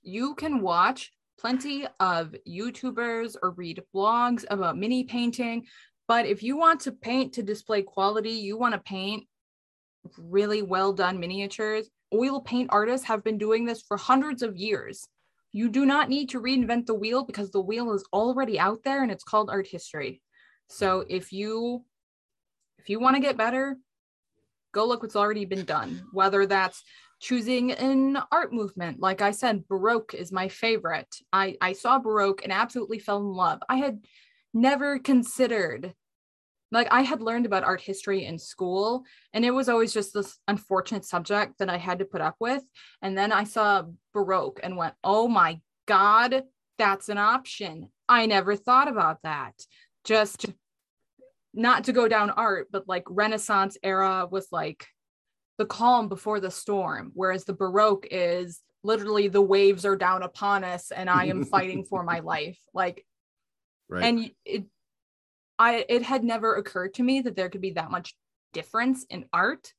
[0.03, 5.65] You can watch plenty of YouTubers or read blogs about mini painting,
[6.07, 9.28] but if you want to paint to display quality, you want to paint
[10.17, 15.07] really well done miniatures, oil paint artists have been doing this for hundreds of years.
[15.51, 19.03] You do not need to reinvent the wheel because the wheel is already out there
[19.03, 20.22] and it's called art history.
[20.68, 21.16] So mm-hmm.
[21.16, 21.86] if you
[22.80, 23.78] if you want to get better,
[24.74, 26.84] go look what's already been done, whether that's
[27.22, 28.99] choosing an art movement.
[28.99, 31.07] Like I said, Baroque is my favorite.
[31.32, 33.59] I, I saw Baroque and absolutely fell in love.
[33.70, 33.99] I had
[34.53, 35.93] never considered,
[36.74, 39.03] like, I had learned about art history in school,
[39.34, 42.63] and it was always just this unfortunate subject that I had to put up with.
[43.01, 46.43] And then I saw Baroque and went, oh my God,
[46.78, 47.89] that's an option.
[48.09, 49.53] I never thought about that.
[50.03, 50.47] Just
[51.53, 54.88] not to go down art, but like Renaissance era was like
[55.57, 60.63] the calm before the storm, whereas the Baroque is literally the waves are down upon
[60.63, 62.59] us and I am fighting for my life.
[62.74, 63.05] Like,
[63.89, 64.05] Right.
[64.05, 64.65] and it,
[65.60, 68.16] I, it had never occurred to me that there could be that much
[68.54, 69.74] difference in art.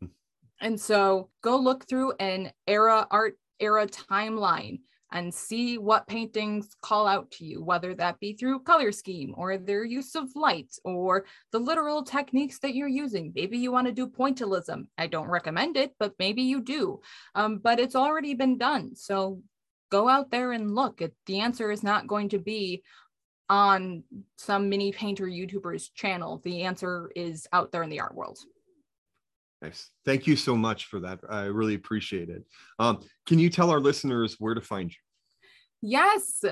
[0.60, 4.80] and so go look through an era art era timeline
[5.12, 9.56] and see what paintings call out to you, whether that be through color scheme or
[9.56, 13.32] their use of light or the literal techniques that you're using.
[13.34, 14.86] Maybe you want to do pointillism.
[14.98, 17.00] I don't recommend it, but maybe you do.
[17.34, 18.96] Um, but it's already been done.
[18.96, 19.42] So
[19.90, 21.00] go out there and look.
[21.00, 22.82] It, the answer is not going to be
[23.48, 24.02] on
[24.36, 26.40] some mini painter YouTuber's channel.
[26.44, 28.38] The answer is out there in the art world.
[29.62, 29.90] Nice.
[30.04, 31.20] Thank you so much for that.
[31.28, 32.44] I really appreciate it.
[32.78, 34.96] Um, can you tell our listeners where to find you?
[35.82, 36.44] Yes,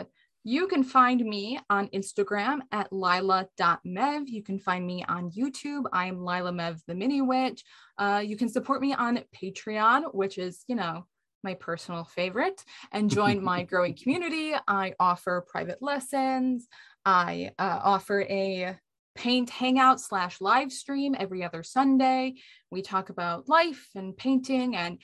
[0.42, 4.24] you can find me on Instagram at lila.mev.
[4.26, 5.84] You can find me on YouTube.
[5.92, 7.64] I'm Lila Mev, the mini witch.
[7.96, 11.06] Uh, you can support me on Patreon, which is, you know,
[11.44, 14.54] my personal favorite, and join my growing community.
[14.66, 16.66] I offer private lessons.
[17.04, 18.76] I uh, offer a
[19.14, 22.34] paint hangout slash live stream every other Sunday.
[22.70, 24.98] We talk about life and painting, and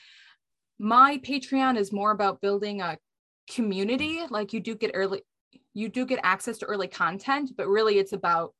[0.78, 2.99] my Patreon is more about building a
[3.49, 4.20] community.
[4.28, 5.22] Like you do get early,
[5.74, 8.55] you do get access to early content, but really it's about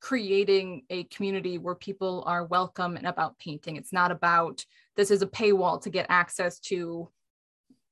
[0.00, 3.76] creating a community where people are welcome and about painting.
[3.76, 4.64] It's not about
[4.96, 7.10] this is a paywall to get access to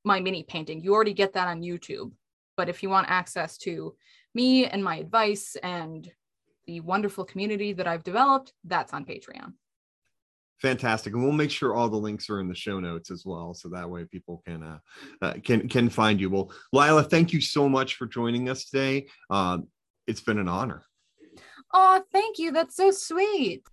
[0.04, 0.82] my mini painting.
[0.82, 2.12] You already get that on YouTube.
[2.56, 3.96] But if you want access to
[4.34, 6.10] me and my advice and
[6.66, 9.54] the wonderful community that I've developed, that's on Patreon.
[10.60, 13.52] Fantastic, and we'll make sure all the links are in the show notes as well,
[13.54, 14.78] so that way people can uh,
[15.20, 16.30] uh, can can find you.
[16.30, 19.08] Well, Lila, thank you so much for joining us today.
[19.28, 19.66] Um,
[20.06, 20.84] it's been an honor.
[21.76, 22.52] Oh, thank you.
[22.52, 23.64] That's so sweet.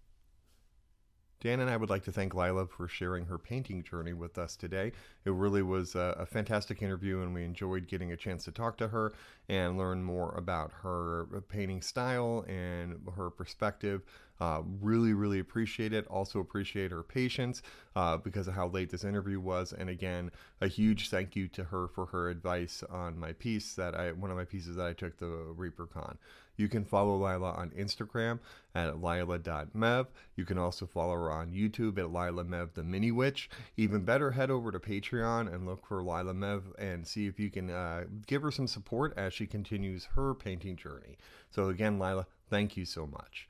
[1.39, 4.55] Dan and I would like to thank Lila for sharing her painting journey with us
[4.55, 4.91] today.
[5.25, 8.77] It really was a, a, fantastic interview, and we enjoyed getting a chance to talk
[8.77, 9.13] to her
[9.49, 14.03] and learn more about her painting style and her perspective.
[14.39, 16.05] Uh, really, really appreciate it.
[16.07, 17.63] Also, appreciate her patience
[17.95, 19.73] uh, because of how late this interview was.
[19.73, 20.29] And again,
[20.61, 24.29] a huge thank you to her for her advice on my piece that I, one
[24.29, 26.17] of my pieces that I took the ReaperCon.
[26.61, 28.37] You can follow Lila on Instagram
[28.75, 30.05] at lila.mev.
[30.35, 33.49] You can also follow her on YouTube at Lila Mev the Mini Witch.
[33.77, 37.49] Even better, head over to Patreon and look for Lila Mev and see if you
[37.49, 41.17] can uh, give her some support as she continues her painting journey.
[41.49, 43.47] So, again, Lila, thank you so much.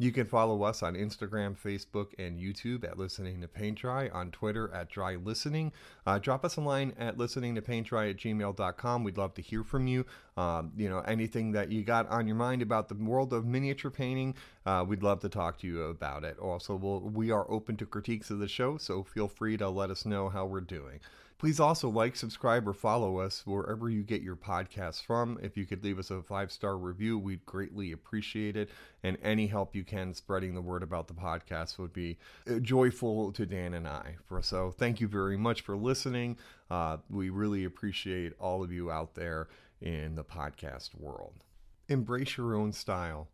[0.00, 4.30] You can follow us on Instagram, Facebook, and YouTube at Listening to Paint Dry, on
[4.30, 5.72] Twitter at Dry Listening.
[6.06, 9.04] Uh, drop us a line at listening to paint dry at gmail.com.
[9.04, 10.06] We'd love to hear from you.
[10.38, 13.90] Um, you know, anything that you got on your mind about the world of miniature
[13.90, 16.38] painting, uh, we'd love to talk to you about it.
[16.38, 19.90] Also, we'll, we are open to critiques of the show, so feel free to let
[19.90, 21.00] us know how we're doing.
[21.40, 25.38] Please also like, subscribe, or follow us wherever you get your podcasts from.
[25.42, 28.68] If you could leave us a five star review, we'd greatly appreciate it.
[29.02, 33.32] And any help you can spreading the word about the podcast would be uh, joyful
[33.32, 34.16] to Dan and I.
[34.42, 36.36] So, thank you very much for listening.
[36.70, 39.48] Uh, we really appreciate all of you out there
[39.80, 41.42] in the podcast world.
[41.88, 43.28] Embrace your own style.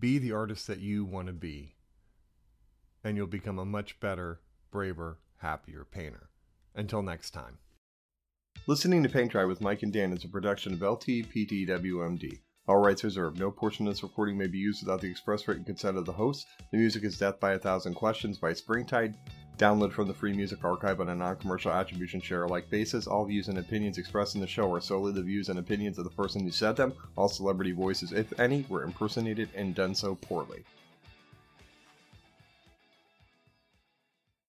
[0.00, 1.76] Be the artist that you want to be,
[3.04, 4.40] and you'll become a much better,
[4.72, 6.30] braver, happier painter.
[6.74, 7.58] Until next time.
[8.66, 12.38] Listening to Paint Dry with Mike and Dan is a production of LTPTWMD.
[12.68, 13.40] All rights reserved.
[13.40, 16.12] No portion of this recording may be used without the express written consent of the
[16.12, 16.46] host.
[16.70, 19.16] The music is Death by a Thousand Questions by Springtide.
[19.58, 23.08] Download from the Free Music Archive on a non-commercial attribution share alike basis.
[23.08, 26.04] All views and opinions expressed in the show are solely the views and opinions of
[26.04, 26.94] the person who said them.
[27.16, 30.64] All celebrity voices, if any, were impersonated and done so poorly.